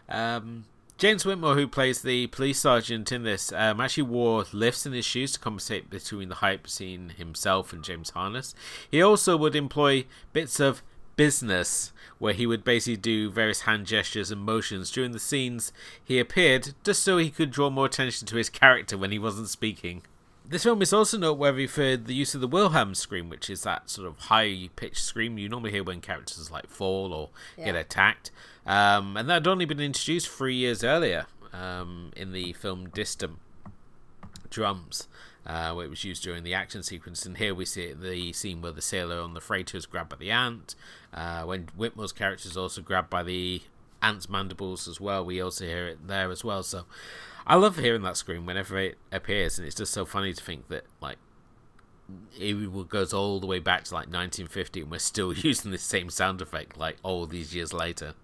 Um, 0.08 0.66
James 0.98 1.26
Whitmore, 1.26 1.54
who 1.54 1.68
plays 1.68 2.00
the 2.00 2.28
police 2.28 2.60
sergeant 2.60 3.12
in 3.12 3.22
this, 3.22 3.52
um, 3.52 3.80
actually 3.80 4.04
wore 4.04 4.44
lifts 4.52 4.86
in 4.86 4.92
his 4.92 5.04
shoes 5.04 5.32
to 5.32 5.38
compensate 5.38 5.90
between 5.90 6.28
the 6.28 6.36
hype 6.36 6.62
between 6.62 7.10
himself 7.10 7.72
and 7.72 7.84
James 7.84 8.12
Arness. 8.16 8.54
He 8.90 9.02
also 9.02 9.36
would 9.36 9.54
employ 9.54 10.06
bits 10.32 10.58
of 10.58 10.82
business 11.16 11.92
where 12.18 12.32
he 12.32 12.46
would 12.46 12.64
basically 12.64 12.96
do 12.96 13.30
various 13.30 13.62
hand 13.62 13.86
gestures 13.86 14.30
and 14.30 14.40
motions 14.40 14.90
during 14.90 15.12
the 15.12 15.18
scenes 15.18 15.72
he 16.02 16.18
appeared 16.18 16.74
just 16.84 17.02
so 17.02 17.18
he 17.18 17.30
could 17.30 17.50
draw 17.50 17.68
more 17.70 17.86
attention 17.86 18.26
to 18.26 18.36
his 18.36 18.48
character 18.48 18.96
when 18.96 19.10
he 19.10 19.18
wasn't 19.18 19.48
speaking. 19.48 20.02
This 20.48 20.62
film 20.62 20.80
is 20.80 20.92
also 20.92 21.18
noteworthy 21.18 21.66
for 21.66 21.96
the 21.96 22.14
use 22.14 22.34
of 22.34 22.40
the 22.40 22.46
Wilhelm 22.46 22.94
scream, 22.94 23.28
which 23.28 23.50
is 23.50 23.64
that 23.64 23.90
sort 23.90 24.06
of 24.06 24.18
high 24.18 24.70
pitched 24.76 25.02
scream 25.02 25.38
you 25.38 25.48
normally 25.48 25.72
hear 25.72 25.82
when 25.82 26.00
characters 26.00 26.50
like 26.52 26.68
fall 26.68 27.12
or 27.12 27.30
get 27.56 27.74
attacked. 27.74 28.30
Um, 28.64 29.16
and 29.16 29.28
that 29.28 29.34
had 29.34 29.46
only 29.48 29.64
been 29.64 29.80
introduced 29.80 30.28
three 30.28 30.54
years 30.54 30.84
earlier 30.84 31.26
um, 31.52 32.12
in 32.16 32.32
the 32.32 32.52
film 32.52 32.90
Distant 32.90 33.38
Drums, 34.50 35.08
uh, 35.46 35.72
where 35.72 35.86
it 35.86 35.90
was 35.90 36.04
used 36.04 36.22
during 36.22 36.42
the 36.42 36.54
action 36.54 36.82
sequence. 36.82 37.24
And 37.24 37.36
here 37.36 37.54
we 37.54 37.64
see 37.64 37.92
the 37.92 38.32
scene 38.32 38.60
where 38.60 38.72
the 38.72 38.82
sailor 38.82 39.20
on 39.20 39.34
the 39.34 39.40
freighter 39.40 39.76
is 39.76 39.86
grabbed 39.86 40.10
by 40.10 40.16
the 40.16 40.30
ant. 40.30 40.74
Uh, 41.14 41.42
when 41.44 41.68
Whitmore's 41.76 42.12
character 42.12 42.48
is 42.48 42.56
also 42.56 42.82
grabbed 42.82 43.10
by 43.10 43.22
the 43.22 43.62
ant's 44.02 44.28
mandibles 44.28 44.88
as 44.88 45.00
well, 45.00 45.24
we 45.24 45.40
also 45.40 45.64
hear 45.64 45.86
it 45.86 46.06
there 46.08 46.30
as 46.30 46.42
well. 46.44 46.62
So 46.62 46.84
I 47.46 47.54
love 47.54 47.78
hearing 47.78 48.02
that 48.02 48.16
scream 48.16 48.44
whenever 48.44 48.76
it 48.78 48.98
appears, 49.12 49.58
and 49.58 49.66
it's 49.66 49.76
just 49.76 49.92
so 49.92 50.04
funny 50.04 50.32
to 50.32 50.42
think 50.42 50.68
that 50.68 50.84
like 51.00 51.18
it 52.38 52.88
goes 52.88 53.12
all 53.12 53.40
the 53.40 53.46
way 53.46 53.60
back 53.60 53.84
to 53.84 53.94
like 53.94 54.06
1950, 54.06 54.82
and 54.82 54.90
we're 54.90 54.98
still 54.98 55.32
using 55.36 55.70
the 55.70 55.78
same 55.78 56.10
sound 56.10 56.40
effect 56.40 56.76
like 56.76 56.96
all 57.04 57.26
these 57.26 57.54
years 57.54 57.72
later. 57.72 58.14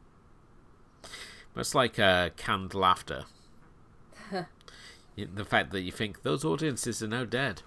Much 1.55 1.75
like 1.75 1.99
uh, 1.99 2.31
canned 2.37 2.75
laughter. 2.75 3.27
The 5.17 5.45
fact 5.45 5.73
that 5.73 5.83
you 5.83 5.93
think 5.93 6.23
those 6.23 6.45
audiences 6.45 7.03
are 7.03 7.09
now 7.09 7.25
dead. 7.25 7.63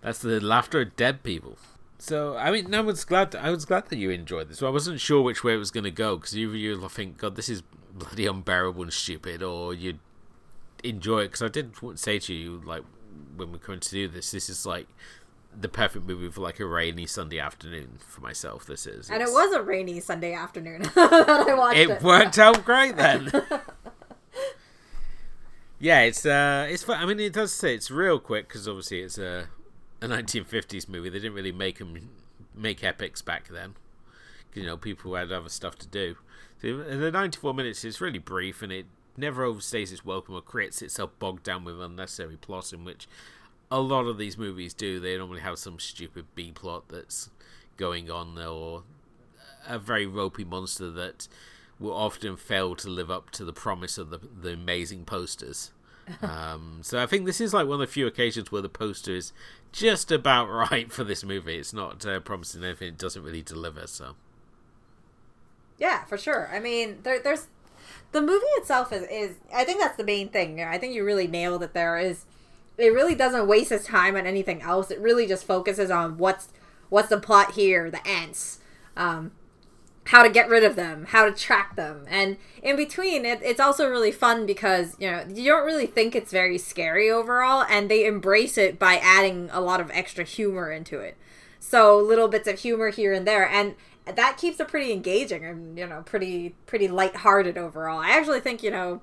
That's 0.00 0.20
the 0.20 0.40
laughter 0.40 0.82
of 0.82 0.96
dead 0.96 1.22
people. 1.22 1.58
So 1.98 2.36
I 2.36 2.50
mean, 2.50 2.74
I 2.74 2.80
was 2.80 3.04
glad. 3.04 3.34
I 3.34 3.50
was 3.50 3.64
glad 3.64 3.88
that 3.88 3.96
you 3.96 4.10
enjoyed 4.10 4.48
this. 4.48 4.62
I 4.62 4.68
wasn't 4.68 5.00
sure 5.00 5.22
which 5.22 5.42
way 5.42 5.54
it 5.54 5.58
was 5.58 5.70
going 5.70 5.84
to 5.84 5.90
go 5.90 6.16
because 6.16 6.36
either 6.36 6.56
you 6.56 6.88
think, 6.88 7.18
"God, 7.18 7.36
this 7.36 7.48
is 7.48 7.62
bloody 7.92 8.26
unbearable 8.26 8.82
and 8.82 8.92
stupid," 8.92 9.42
or 9.42 9.74
you'd 9.74 9.98
enjoy 10.84 11.20
it. 11.20 11.28
Because 11.28 11.42
I 11.42 11.48
did 11.48 11.74
say 11.96 12.18
to 12.18 12.34
you, 12.34 12.62
like 12.64 12.82
when 13.36 13.50
we're 13.50 13.58
going 13.58 13.80
to 13.80 13.90
do 13.90 14.08
this, 14.08 14.30
this 14.30 14.48
is 14.48 14.66
like 14.66 14.88
the 15.58 15.68
perfect 15.68 16.06
movie 16.06 16.28
for 16.30 16.42
like 16.42 16.60
a 16.60 16.66
rainy 16.66 17.06
Sunday 17.06 17.38
afternoon 17.38 17.98
for 18.06 18.20
myself. 18.20 18.66
This 18.66 18.86
is, 18.86 19.10
and 19.10 19.22
it 19.22 19.30
was 19.30 19.54
a 19.54 19.62
rainy 19.62 20.00
Sunday 20.00 20.34
afternoon 20.34 20.82
that 20.94 21.48
I 21.48 21.54
watched 21.54 21.78
it. 21.78 21.90
it 21.90 22.02
worked 22.02 22.38
out 22.38 22.64
great 22.64 22.96
then. 22.96 23.30
yeah, 25.86 26.00
it's 26.00 26.26
uh, 26.26 26.66
it's 26.68 26.82
fun. 26.82 27.00
I 27.00 27.06
mean, 27.06 27.20
it 27.20 27.32
does 27.32 27.52
say 27.52 27.72
it's 27.72 27.92
real 27.92 28.18
quick 28.18 28.48
because 28.48 28.66
obviously 28.66 29.02
it's 29.02 29.18
a 29.18 29.46
a 30.00 30.08
1950s 30.08 30.88
movie. 30.88 31.08
They 31.08 31.20
didn't 31.20 31.34
really 31.34 31.52
make 31.52 31.78
them 31.78 32.10
make 32.56 32.82
epics 32.82 33.22
back 33.22 33.46
then. 33.46 33.76
you 34.52 34.66
know, 34.66 34.76
people 34.76 35.14
had 35.14 35.30
other 35.30 35.48
stuff 35.48 35.76
to 35.78 35.86
do. 35.86 36.16
So 36.60 36.78
the 36.78 37.12
94 37.12 37.54
minutes 37.54 37.84
is 37.84 38.00
really 38.00 38.18
brief 38.18 38.62
and 38.62 38.72
it 38.72 38.86
never 39.16 39.44
overstays 39.44 39.92
its 39.92 40.04
welcome 40.04 40.34
or 40.34 40.40
creates 40.40 40.82
itself 40.82 41.12
bogged 41.20 41.44
down 41.44 41.62
with 41.62 41.80
unnecessary 41.80 42.36
plot 42.36 42.72
in 42.72 42.84
which 42.84 43.06
a 43.70 43.78
lot 43.80 44.06
of 44.06 44.18
these 44.18 44.36
movies 44.36 44.74
do. 44.74 44.98
They 44.98 45.16
normally 45.16 45.42
have 45.42 45.56
some 45.56 45.78
stupid 45.78 46.24
B 46.34 46.50
plot 46.50 46.88
that's 46.88 47.30
going 47.76 48.10
on 48.10 48.36
or 48.40 48.82
a 49.68 49.78
very 49.78 50.06
ropey 50.06 50.44
monster 50.44 50.90
that 50.90 51.28
will 51.78 51.94
often 51.94 52.36
fail 52.36 52.74
to 52.74 52.88
live 52.88 53.10
up 53.10 53.30
to 53.30 53.44
the 53.44 53.52
promise 53.52 53.98
of 53.98 54.10
the, 54.10 54.18
the 54.18 54.54
amazing 54.54 55.04
posters. 55.04 55.70
Um, 56.22 56.80
so 56.82 57.02
I 57.02 57.06
think 57.06 57.26
this 57.26 57.40
is 57.40 57.52
like 57.52 57.66
one 57.66 57.74
of 57.74 57.80
the 57.80 57.92
few 57.92 58.06
occasions 58.06 58.52
where 58.52 58.62
the 58.62 58.68
poster 58.68 59.12
is 59.12 59.32
just 59.72 60.10
about 60.12 60.48
right 60.70 60.90
for 60.92 61.04
this 61.04 61.24
movie. 61.24 61.56
It's 61.56 61.72
not 61.72 62.04
uh, 62.06 62.20
promising 62.20 62.64
anything; 62.64 62.88
it 62.88 62.98
doesn't 62.98 63.22
really 63.22 63.42
deliver. 63.42 63.86
So 63.86 64.16
Yeah, 65.78 66.04
for 66.04 66.16
sure. 66.16 66.50
I 66.52 66.60
mean, 66.60 66.98
there, 67.02 67.20
there's 67.20 67.48
the 68.12 68.20
movie 68.20 68.44
itself 68.56 68.92
is, 68.92 69.02
is 69.10 69.36
I 69.54 69.64
think 69.64 69.80
that's 69.80 69.96
the 69.96 70.04
main 70.04 70.28
thing. 70.28 70.62
I 70.62 70.78
think 70.78 70.94
you 70.94 71.04
really 71.04 71.26
nailed 71.26 71.62
it. 71.62 71.74
There 71.74 71.98
is 71.98 72.24
it 72.78 72.92
really 72.92 73.14
doesn't 73.14 73.46
waste 73.46 73.72
its 73.72 73.86
time 73.86 74.16
on 74.16 74.26
anything 74.26 74.62
else. 74.62 74.90
It 74.90 75.00
really 75.00 75.26
just 75.26 75.44
focuses 75.44 75.90
on 75.90 76.18
what's 76.18 76.48
what's 76.88 77.08
the 77.08 77.20
plot 77.20 77.52
here, 77.52 77.90
the 77.90 78.06
ants, 78.06 78.60
um, 78.96 79.32
how 80.06 80.22
to 80.22 80.30
get 80.30 80.48
rid 80.48 80.64
of 80.64 80.76
them, 80.76 81.06
how 81.08 81.24
to 81.24 81.32
track 81.32 81.76
them, 81.76 82.04
and 82.08 82.36
in 82.62 82.76
between, 82.76 83.24
it, 83.24 83.40
it's 83.42 83.60
also 83.60 83.88
really 83.88 84.12
fun 84.12 84.46
because 84.46 84.96
you 84.98 85.10
know 85.10 85.24
you 85.28 85.50
don't 85.50 85.66
really 85.66 85.86
think 85.86 86.14
it's 86.14 86.32
very 86.32 86.58
scary 86.58 87.10
overall, 87.10 87.64
and 87.68 87.90
they 87.90 88.06
embrace 88.06 88.56
it 88.56 88.78
by 88.78 88.96
adding 88.96 89.48
a 89.52 89.60
lot 89.60 89.80
of 89.80 89.90
extra 89.92 90.24
humor 90.24 90.70
into 90.70 91.00
it. 91.00 91.16
So 91.58 91.98
little 91.98 92.28
bits 92.28 92.48
of 92.48 92.60
humor 92.60 92.90
here 92.90 93.12
and 93.12 93.26
there, 93.26 93.48
and 93.48 93.74
that 94.06 94.36
keeps 94.38 94.60
it 94.60 94.68
pretty 94.68 94.92
engaging 94.92 95.44
and 95.44 95.76
you 95.78 95.86
know 95.86 96.02
pretty 96.02 96.54
pretty 96.66 96.88
lighthearted 96.88 97.58
overall. 97.58 97.98
I 97.98 98.10
actually 98.10 98.40
think 98.40 98.62
you 98.62 98.70
know 98.70 99.00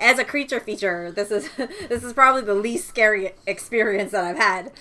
as 0.00 0.18
a 0.18 0.24
creature 0.24 0.60
feature, 0.60 1.10
this 1.10 1.30
is 1.30 1.48
this 1.88 2.04
is 2.04 2.12
probably 2.12 2.42
the 2.42 2.54
least 2.54 2.88
scary 2.88 3.32
experience 3.46 4.12
that 4.12 4.24
I've 4.24 4.36
had. 4.36 4.72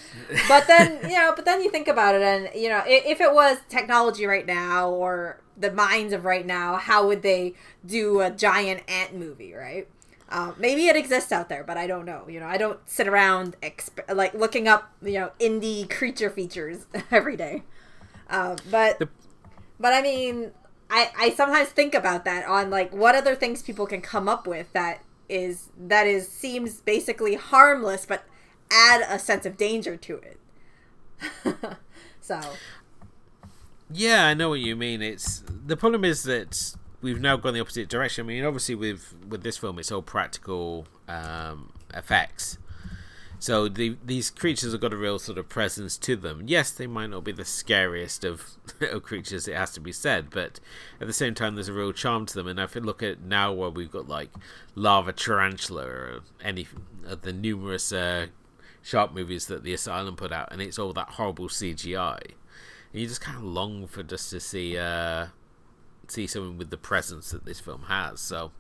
But 0.48 0.68
then 0.68 1.00
you 1.10 1.16
know, 1.18 1.34
but 1.36 1.46
then 1.46 1.62
you 1.62 1.70
think 1.72 1.88
about 1.88 2.16
it, 2.16 2.22
and 2.22 2.50
you 2.60 2.70
know, 2.70 2.84
if, 2.86 3.20
it 3.22 3.34
was 3.34 3.58
technology 3.70 4.26
right 4.26 4.46
now 4.46 4.90
or 4.90 5.42
the 5.58 5.72
minds 5.72 6.14
of 6.14 6.24
right 6.26 6.46
now, 6.46 6.76
how 6.76 7.08
would 7.08 7.24
they 7.24 7.56
do 7.86 8.22
a 8.22 8.30
giant 8.30 8.84
ant 8.90 9.16
movie, 9.16 9.54
right? 9.54 9.88
Uh, 10.30 10.52
maybe 10.58 10.88
it 10.88 10.96
exists 10.96 11.32
out 11.32 11.48
there, 11.50 11.64
but 11.64 11.78
I 11.78 11.88
don't 11.88 12.06
know. 12.06 12.28
You 12.28 12.40
know, 12.42 12.48
I 12.48 12.58
don't 12.58 12.80
sit 12.88 13.08
around 13.08 13.56
exp- 13.62 14.14
like 14.14 14.34
looking 14.34 14.68
up 14.68 14.92
you 15.02 15.14
know 15.14 15.32
indie 15.40 15.90
creature 15.90 16.30
features 16.30 16.86
every 17.12 17.38
day. 17.38 17.64
Uh, 18.30 18.56
but 18.70 19.00
The- 19.00 19.10
but 19.80 19.94
I 19.94 20.02
mean, 20.02 20.52
I 20.90 21.12
I 21.18 21.30
sometimes 21.32 21.70
think 21.70 21.94
about 21.96 22.26
that 22.26 22.46
on 22.48 22.70
like 22.70 22.94
what 22.94 23.16
other 23.16 23.36
things 23.36 23.62
people 23.62 23.86
can 23.88 24.02
come 24.02 24.28
up 24.28 24.48
with 24.48 24.72
that 24.74 25.02
is 25.30 25.70
that 25.78 26.08
is 26.08 26.28
seems 26.28 26.82
basically 26.82 27.36
harmless 27.36 28.06
but 28.06 28.24
add 28.72 29.06
a 29.10 29.20
sense 29.20 29.46
of 29.46 29.58
danger 29.58 29.96
to 29.96 30.18
it. 30.18 30.40
so 32.22 32.40
yeah, 33.92 34.26
I 34.26 34.34
know 34.34 34.50
what 34.50 34.60
you 34.60 34.76
mean. 34.76 35.02
It's 35.02 35.44
the 35.48 35.78
problem 35.78 36.04
is 36.04 36.24
that 36.24 36.76
we've 37.02 37.22
now 37.22 37.38
gone 37.38 37.54
the 37.54 37.62
opposite 37.62 37.90
direction. 37.90 38.26
I 38.26 38.28
mean, 38.28 38.44
obviously 38.44 38.76
with 38.76 39.16
with 39.28 39.44
this 39.44 39.58
film, 39.58 39.80
it's 39.80 39.92
all 39.92 40.02
practical 40.02 40.88
um, 41.08 41.72
effects. 41.94 42.58
So 43.40 43.68
the, 43.68 43.98
these 44.04 44.32
creatures 44.32 44.72
have 44.72 44.82
got 44.82 44.94
a 44.94 44.98
real 44.98 45.20
sort 45.20 45.38
of 45.38 45.48
presence 45.48 45.96
to 46.00 46.16
them. 46.16 46.44
Yes, 46.48 46.72
they 46.72 46.88
might 46.88 47.12
not 47.12 47.24
be 47.24 47.32
the 47.32 47.46
scariest 47.46 48.24
of, 48.24 48.58
of 48.82 49.04
creatures, 49.04 49.48
it 49.48 49.56
has 49.56 49.72
to 49.74 49.80
be 49.80 49.92
said, 49.92 50.30
but 50.32 50.60
at 51.00 51.06
the 51.06 51.14
same 51.14 51.36
time, 51.36 51.54
there's 51.54 51.70
a 51.70 51.74
real 51.74 51.94
charm 51.94 52.26
to 52.28 52.34
them. 52.34 52.48
And 52.48 52.60
if 52.60 52.74
you 52.74 52.82
look 52.82 53.04
at 53.04 53.22
now 53.22 53.54
where 53.54 53.70
we've 53.70 53.92
got 53.92 54.10
like 54.10 54.32
Lavalantula 54.76 55.86
or 55.86 56.20
any 56.44 56.68
of 57.06 57.22
the 57.22 57.34
numerous 57.34 57.92
uh, 57.92 58.28
shark 58.82 59.14
movies 59.14 59.46
that 59.48 59.64
the 59.64 59.74
Asylum 59.74 60.16
put 60.16 60.32
out, 60.32 60.52
and 60.52 60.62
it's 60.62 60.80
all 60.80 60.94
that 60.94 61.10
horrible 61.10 61.48
CGI. 61.48 62.20
And 62.92 63.02
you 63.02 63.08
just 63.08 63.22
kind 63.22 63.38
of 63.38 63.44
long 63.44 63.86
for 63.86 64.02
just 64.02 64.32
to 64.32 64.40
see 64.40 64.78
uh, 64.78 65.28
see 66.08 66.26
something 66.26 66.58
with 66.58 66.72
the 66.72 66.78
presence 66.78 67.30
that 67.32 67.46
this 67.46 67.60
film 67.60 67.84
has. 67.84 68.20
So. 68.20 68.52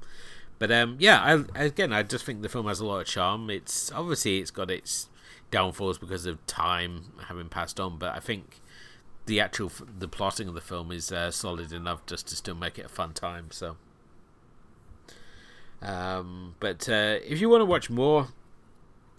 But 0.60 0.72
um, 0.72 0.98
yeah, 1.00 1.44
I, 1.56 1.64
again, 1.66 1.94
I 1.94 2.04
just 2.04 2.26
think 2.26 2.42
the 2.42 2.50
film 2.50 2.68
has 2.68 2.80
a 2.80 2.86
lot 2.86 3.00
of 3.00 3.08
charm. 3.08 3.50
It's 3.50 3.92
obviously 3.92 4.40
it's 4.40 4.52
got 4.52 4.72
its 4.72 5.10
downfalls 5.52 5.98
because 5.98 6.26
of 6.26 6.46
time 6.48 7.14
having 7.28 7.50
passed 7.50 7.80
on, 7.80 7.98
but 7.98 8.16
I 8.16 8.20
think 8.20 8.62
the 9.26 9.40
actual 9.40 9.72
the 10.00 10.08
plotting 10.08 10.48
of 10.48 10.54
the 10.54 10.62
film 10.62 10.92
is 10.92 11.12
uh, 11.12 11.32
solid 11.32 11.72
enough 11.72 12.06
just 12.06 12.28
to 12.30 12.36
still 12.36 12.56
make 12.56 12.80
it 12.80 12.86
a 12.86 12.90
fun 12.90 13.14
time. 13.14 13.48
So, 13.52 13.78
um, 15.82 16.56
but 16.60 16.90
uh, 16.90 17.20
if 17.26 17.40
you 17.40 17.50
want 17.50 17.62
to 17.62 17.66
watch 17.66 17.90
more 17.90 18.30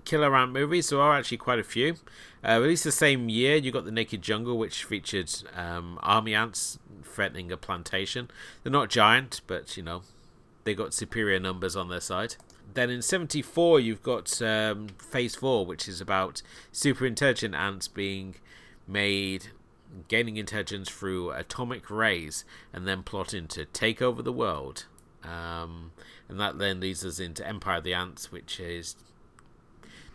killer 0.04 0.34
ant 0.34 0.52
movies, 0.52 0.88
there 0.88 1.00
are 1.00 1.16
actually 1.16 1.36
quite 1.36 1.58
a 1.58 1.64
few. 1.64 1.96
Uh, 2.42 2.58
released 2.60 2.84
the 2.84 2.92
same 2.92 3.28
year, 3.28 3.56
you 3.56 3.70
got 3.70 3.84
the 3.84 3.90
Naked 3.90 4.22
Jungle, 4.22 4.56
which 4.56 4.84
featured 4.84 5.30
um, 5.54 5.98
army 6.02 6.34
ants 6.34 6.78
threatening 7.02 7.52
a 7.52 7.56
plantation. 7.56 8.30
They're 8.62 8.72
not 8.72 8.90
giant, 8.90 9.40
but 9.46 9.76
you 9.76 9.82
know 9.82 10.02
they 10.68 10.74
got 10.74 10.92
superior 10.92 11.40
numbers 11.40 11.74
on 11.74 11.88
their 11.88 12.00
side. 12.00 12.36
Then 12.74 12.90
in 12.90 13.00
74, 13.00 13.80
you've 13.80 14.02
got 14.02 14.42
um, 14.42 14.88
Phase 14.98 15.34
4, 15.34 15.64
which 15.64 15.88
is 15.88 15.98
about 15.98 16.42
super 16.70 17.06
intelligent 17.06 17.54
ants 17.54 17.88
being 17.88 18.34
made, 18.86 19.46
gaining 20.08 20.36
intelligence 20.36 20.90
through 20.90 21.30
atomic 21.30 21.88
rays, 21.88 22.44
and 22.70 22.86
then 22.86 23.02
plotting 23.02 23.48
to 23.48 23.64
take 23.64 24.02
over 24.02 24.20
the 24.20 24.32
world. 24.32 24.84
Um, 25.24 25.92
and 26.28 26.38
that 26.38 26.58
then 26.58 26.80
leads 26.80 27.02
us 27.02 27.18
into 27.18 27.46
Empire 27.48 27.78
of 27.78 27.84
the 27.84 27.94
Ants, 27.94 28.30
which 28.30 28.60
is 28.60 28.94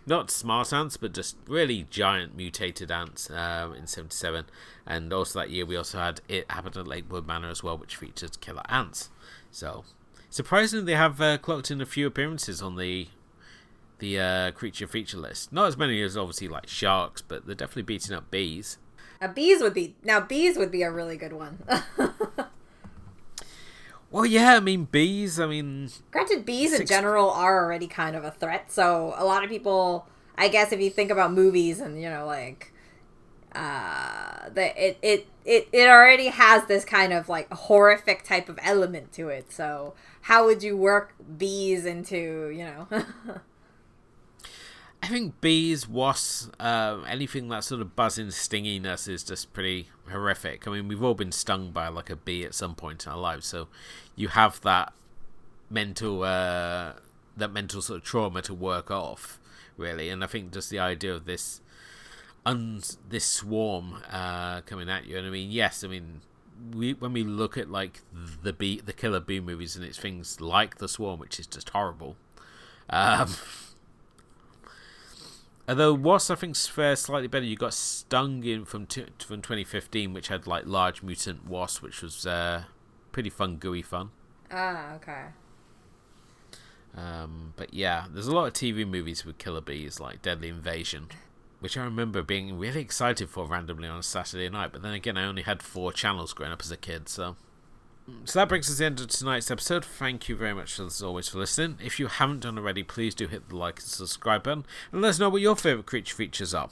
not 0.06 0.30
smart 0.30 0.72
ants, 0.72 0.98
but 0.98 1.16
just 1.16 1.36
really 1.48 1.88
giant 1.90 2.36
mutated 2.38 2.92
ants 2.92 3.32
um, 3.32 3.74
in 3.74 3.88
77. 3.88 4.46
And 4.86 5.12
also 5.12 5.40
that 5.40 5.50
year, 5.50 5.66
we 5.66 5.76
also 5.76 5.98
had 5.98 6.22
It 6.28 6.50
Happened 6.52 6.78
at 6.78 6.88
Lakewood 6.88 7.26
Manor 7.26 7.50
as 7.50 7.64
well, 7.64 7.80
which 7.80 7.96
features 7.96 8.38
killer 8.38 8.64
ants. 8.70 9.10
So 9.50 9.86
Surprisingly, 10.34 10.84
they 10.84 10.96
have 10.96 11.22
uh, 11.22 11.38
clocked 11.38 11.70
in 11.70 11.80
a 11.80 11.86
few 11.86 12.08
appearances 12.08 12.60
on 12.60 12.76
the 12.76 13.08
the 14.00 14.20
uh, 14.20 14.50
creature 14.50 14.88
feature 14.88 15.20
list. 15.20 15.54
Not 15.54 15.68
as 15.68 15.78
many 15.78 16.02
as 16.02 16.18
obviously 16.18 16.48
like 16.48 16.68
sharks, 16.68 17.22
but 17.22 17.46
they're 17.46 17.54
definitely 17.54 17.84
beating 17.84 18.16
up 18.16 18.32
bees. 18.32 18.80
Uh, 19.22 19.28
bees 19.28 19.62
would 19.62 19.76
be 19.76 19.94
now. 20.04 20.20
Bees 20.20 20.58
would 20.58 20.72
be 20.72 20.82
a 20.82 20.90
really 20.90 21.18
good 21.18 21.34
one. 21.34 21.60
well, 24.10 24.26
yeah, 24.26 24.56
I 24.56 24.60
mean 24.60 24.86
bees. 24.86 25.40
I 25.40 25.46
mean, 25.46 25.92
granted, 26.10 26.48
bees 26.48 26.72
six... 26.72 26.82
in 26.82 26.88
general 26.88 27.30
are 27.30 27.64
already 27.64 27.86
kind 27.86 28.16
of 28.16 28.24
a 28.24 28.32
threat. 28.32 28.72
So 28.72 29.14
a 29.16 29.26
lot 29.26 29.44
of 29.44 29.52
people, 29.52 30.08
I 30.36 30.48
guess, 30.48 30.72
if 30.72 30.82
you 30.82 30.90
think 30.90 31.12
about 31.12 31.32
movies 31.32 31.80
and 31.80 32.02
you 32.02 32.10
know, 32.10 32.26
like 32.26 32.74
uh 33.54 34.50
that 34.50 34.76
it, 34.80 34.98
it 35.04 35.28
it 35.46 35.68
it 35.72 35.88
already 35.88 36.28
has 36.28 36.66
this 36.66 36.86
kind 36.86 37.14
of 37.14 37.30
like 37.30 37.52
horrific 37.52 38.24
type 38.24 38.50
of 38.50 38.60
element 38.62 39.12
to 39.14 39.30
it. 39.30 39.52
So 39.52 39.94
how 40.22 40.46
would 40.46 40.64
you 40.64 40.78
work 40.78 41.16
bees 41.38 41.86
into 41.86 42.50
you 42.50 42.66
know? 42.66 42.88
I 45.04 45.08
think 45.08 45.42
bees 45.42 45.88
wasps 45.88 46.50
uh, 46.62 47.02
anything 47.08 47.50
that 47.50 47.66
sort 47.66 47.82
of 47.82 47.94
buzzing 47.94 48.32
stinginess 48.32 49.08
is 49.10 49.24
just 49.24 49.52
pretty 49.52 49.90
horrific. 50.10 50.68
I 50.68 50.72
mean 50.72 50.88
we've 50.88 51.04
all 51.04 51.16
been 51.16 51.34
stung 51.34 51.72
by 51.72 51.90
like 51.90 52.10
a 52.10 52.16
bee 52.16 52.46
at 52.46 52.54
some 52.54 52.76
point 52.76 53.06
in 53.06 53.12
our 53.12 53.18
lives 53.18 53.46
so 53.46 53.68
you 54.16 54.30
have 54.30 54.62
that 54.62 54.94
mental 55.70 56.24
uh 56.24 56.94
that 57.36 57.52
mental 57.52 57.82
sort 57.82 57.98
of 57.98 58.04
trauma 58.04 58.42
to 58.44 58.54
work 58.54 58.92
off 58.92 59.40
really. 59.76 60.10
And 60.10 60.24
i 60.24 60.28
think 60.28 60.54
just 60.54 60.70
the 60.70 60.80
idea 60.80 61.14
of 61.14 61.26
this 61.26 61.60
un- 62.46 62.82
this 63.10 63.26
swarm 63.26 64.02
uh, 64.12 64.62
coming 64.62 64.90
at 64.90 65.06
you. 65.06 65.18
And 65.18 65.28
I 65.28 65.30
mean, 65.30 65.52
yes, 65.52 65.84
I 65.84 65.88
mean, 65.88 66.22
we 66.74 66.94
when 66.94 67.14
we 67.14 67.24
look 67.24 67.58
at 67.58 67.70
like 67.70 68.02
the 68.44 68.54
bee, 68.54 68.80
the 68.80 68.94
killer 68.94 69.20
bee 69.20 69.40
movies, 69.40 69.76
and 69.76 69.86
it's 69.86 69.98
things 69.98 70.40
like 70.42 70.78
the 70.78 70.88
swarm, 70.88 71.20
which 71.20 71.40
is 71.40 71.48
just 71.48 71.70
horrible. 71.70 72.16
Um, 72.90 73.30
although 75.68 75.94
was 75.94 76.30
I 76.30 76.36
think 76.36 76.56
fair 76.56 76.96
slightly 76.96 77.28
better. 77.28 77.46
You 77.46 77.56
got 77.56 77.74
stung 77.74 78.44
in 78.44 78.66
from 78.66 78.86
t- 78.86 79.06
from 79.20 79.42
2015, 79.42 80.14
which 80.14 80.28
had 80.28 80.48
like 80.48 80.66
large 80.66 81.04
mutant 81.04 81.48
wasp, 81.48 81.82
which 81.82 82.02
was 82.02 82.26
uh, 82.26 82.64
pretty 83.12 83.30
fun, 83.30 83.58
gooey 83.58 83.82
fun. 83.82 84.12
Ah, 84.52 84.96
okay. 84.96 85.26
Um, 86.96 87.54
but 87.56 87.74
yeah, 87.74 88.06
there's 88.14 88.28
a 88.28 88.36
lot 88.36 88.46
of 88.46 88.54
TV 88.54 88.88
movies 88.88 89.26
with 89.26 89.40
killer 89.40 89.62
bees, 89.62 90.00
like 90.00 90.22
Deadly 90.22 90.50
Invasion 90.50 91.08
which 91.64 91.78
I 91.78 91.86
remember 91.86 92.22
being 92.22 92.60
really 92.60 92.82
excited 92.82 93.30
for 93.30 93.46
randomly 93.46 93.88
on 93.88 94.00
a 94.00 94.04
Saturday 94.04 94.50
night. 94.50 94.74
But 94.74 94.82
then 94.82 94.94
again, 94.94 95.16
I 95.16 95.24
only 95.24 95.44
had 95.44 95.64
four 95.64 95.94
channels 95.94 96.34
growing 96.34 96.52
up 96.52 96.62
as 96.62 96.72
a 96.72 96.76
kid, 96.76 97.08
so. 97.08 97.38
So 98.26 98.40
that 98.40 98.50
brings 98.50 98.68
us 98.68 98.76
to 98.76 98.80
the 98.80 98.86
end 98.86 99.00
of 99.00 99.08
tonight's 99.08 99.50
episode. 99.50 99.86
Thank 99.86 100.28
you 100.28 100.36
very 100.36 100.54
much, 100.54 100.78
as 100.78 101.02
always, 101.02 101.30
for 101.30 101.38
listening. 101.38 101.78
If 101.82 102.02
you 102.02 102.08
haven't 102.08 102.42
done 102.42 102.58
already, 102.58 102.84
please 102.84 103.16
do 103.16 103.30
hit 103.30 103.48
the 103.48 103.56
like 103.56 103.80
and 103.80 103.88
subscribe 103.88 104.44
button, 104.44 104.66
and 104.92 105.02
let 105.02 105.12
us 105.12 105.20
know 105.20 105.30
what 105.30 105.42
your 105.42 105.56
favourite 105.56 105.86
creature 105.86 106.14
features 106.14 106.54
are. 106.54 106.68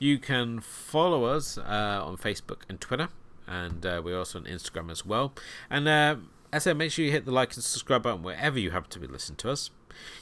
You 0.00 0.18
can 0.18 0.58
follow 0.58 1.26
us 1.26 1.56
uh, 1.56 2.00
on 2.04 2.16
Facebook 2.16 2.62
and 2.68 2.80
Twitter, 2.80 3.10
and 3.46 3.86
uh, 3.86 4.02
we're 4.04 4.18
also 4.18 4.40
on 4.40 4.46
Instagram 4.46 4.90
as 4.90 5.06
well. 5.06 5.32
And 5.70 5.86
uh, 5.86 6.16
as 6.52 6.66
I 6.66 6.70
said, 6.70 6.76
make 6.76 6.90
sure 6.90 7.04
you 7.04 7.12
hit 7.12 7.24
the 7.24 7.30
like 7.30 7.54
and 7.54 7.62
subscribe 7.62 8.02
button 8.02 8.24
wherever 8.24 8.58
you 8.58 8.72
happen 8.72 8.90
to 8.90 8.98
be 8.98 9.06
listening 9.06 9.36
to 9.36 9.52
us. 9.52 9.70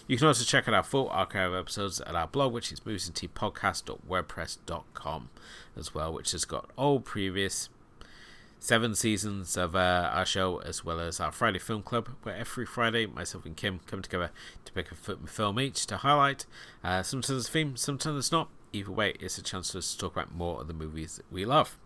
You 0.06 0.16
can 0.16 0.26
also 0.26 0.44
check 0.44 0.66
out 0.68 0.74
our 0.74 0.82
full 0.82 1.08
archive 1.10 1.54
episodes 1.54 2.00
at 2.00 2.14
our 2.14 2.26
blog, 2.26 2.52
which 2.52 2.72
is 2.72 2.80
moviesandtpodcast.wordpress.com 2.80 5.30
as 5.76 5.94
well, 5.94 6.12
which 6.12 6.32
has 6.32 6.44
got 6.44 6.70
all 6.76 6.98
previous 7.00 7.68
seven 8.62 8.94
seasons 8.94 9.56
of 9.56 9.74
uh, 9.74 10.10
our 10.12 10.24
show, 10.24 10.58
as 10.58 10.84
well 10.84 11.00
as 11.00 11.18
our 11.18 11.32
Friday 11.32 11.58
Film 11.58 11.82
Club, 11.82 12.08
where 12.22 12.36
every 12.36 12.64
Friday, 12.64 13.06
myself 13.06 13.44
and 13.44 13.56
Kim 13.56 13.80
come 13.86 14.02
together 14.02 14.30
to 14.64 14.72
pick 14.72 14.92
a 14.92 14.94
film 14.94 15.58
each 15.58 15.84
to 15.86 15.96
highlight. 15.98 16.46
Uh, 16.84 17.02
sometimes 17.02 17.40
it's 17.40 17.48
a 17.48 17.52
theme, 17.52 17.76
sometimes 17.76 18.18
it's 18.18 18.32
not. 18.32 18.48
Either 18.72 18.92
way, 18.92 19.14
it's 19.20 19.36
a 19.36 19.42
chance 19.42 19.72
for 19.72 19.78
us 19.78 19.92
to 19.92 19.98
talk 19.98 20.12
about 20.12 20.34
more 20.34 20.60
of 20.60 20.68
the 20.68 20.72
movies 20.72 21.16
that 21.16 21.30
we 21.30 21.44
love. 21.44 21.76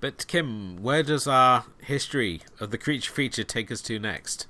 But 0.00 0.26
Kim, 0.26 0.82
where 0.82 1.02
does 1.02 1.26
our 1.26 1.64
history 1.80 2.42
of 2.60 2.70
the 2.70 2.78
creature 2.78 3.12
feature 3.12 3.44
take 3.44 3.70
us 3.70 3.82
to 3.82 3.98
next? 3.98 4.46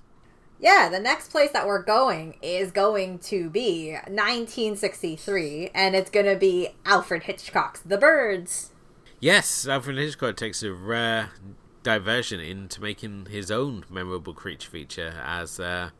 Yeah, 0.62 0.88
the 0.88 1.01
next 1.01 1.33
place 1.33 1.51
that 1.51 1.66
we're 1.66 1.83
going 1.83 2.37
is 2.40 2.70
going 2.70 3.18
to 3.18 3.51
be 3.51 3.94
1963, 4.07 5.70
and 5.75 5.96
it's 5.96 6.09
going 6.09 6.27
to 6.27 6.37
be 6.37 6.68
Alfred 6.87 7.25
Hitchcock's 7.25 7.81
The 7.81 7.98
Birds. 7.98 8.70
Yes, 9.18 9.66
Alfred 9.66 9.98
Hitchcock 9.98 10.37
takes 10.37 10.62
a 10.62 10.72
rare 10.72 11.31
diversion 11.83 12.38
into 12.38 12.81
making 12.81 13.27
his 13.27 13.51
own 13.51 13.85
memorable 13.90 14.35
creature 14.35 14.70
feature 14.70 15.14
as 15.25 15.59
uh, 15.59 15.90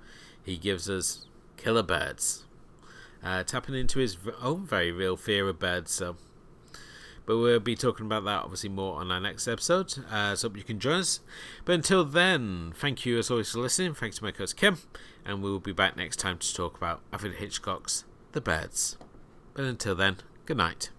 he 0.45 0.57
gives 0.57 0.89
us 0.89 1.27
killer 1.57 1.83
birds, 1.83 2.45
uh, 3.21 3.43
tapping 3.43 3.75
into 3.75 3.99
his 3.99 4.17
own 4.41 4.65
very 4.65 4.93
real 4.93 5.17
fear 5.17 5.49
of 5.49 5.59
birds. 5.59 5.91
So 5.91 6.15
but 7.27 7.39
we'll 7.39 7.61
be 7.61 7.77
talking 7.77 8.07
about 8.07 8.25
that 8.25 8.43
obviously 8.43 8.69
more 8.69 9.01
on 9.01 9.11
our 9.11 9.21
next 9.21 9.47
episode. 9.49 9.95
Uh, 10.11 10.35
so 10.35 10.49
hope 10.49 10.57
you 10.57 10.65
can 10.65 10.81
join 10.81 11.01
us. 11.01 11.21
But 11.65 11.75
until 11.75 12.05
then, 12.05 12.73
thank 12.77 13.07
you 13.07 13.19
as 13.19 13.31
always 13.31 13.51
for 13.51 13.61
listening. 13.61 13.95
Thanks 13.95 14.19
to 14.19 14.25
my 14.25 14.31
co 14.31 14.39
host 14.45 14.57
Kim, 14.57 14.79
and 15.25 15.43
we 15.43 15.51
will 15.51 15.61
be 15.61 15.73
back 15.73 15.97
next 15.97 16.17
time 16.17 16.39
to 16.39 16.55
talk 16.55 16.77
about 16.77 17.01
Alfred 17.13 17.35
Hitchcock's 17.35 18.05
The 18.33 18.41
Birds. 18.41 18.97
But 19.55 19.65
until 19.65 19.95
then, 19.95 20.17
good 20.47 20.57
night. 20.57 20.91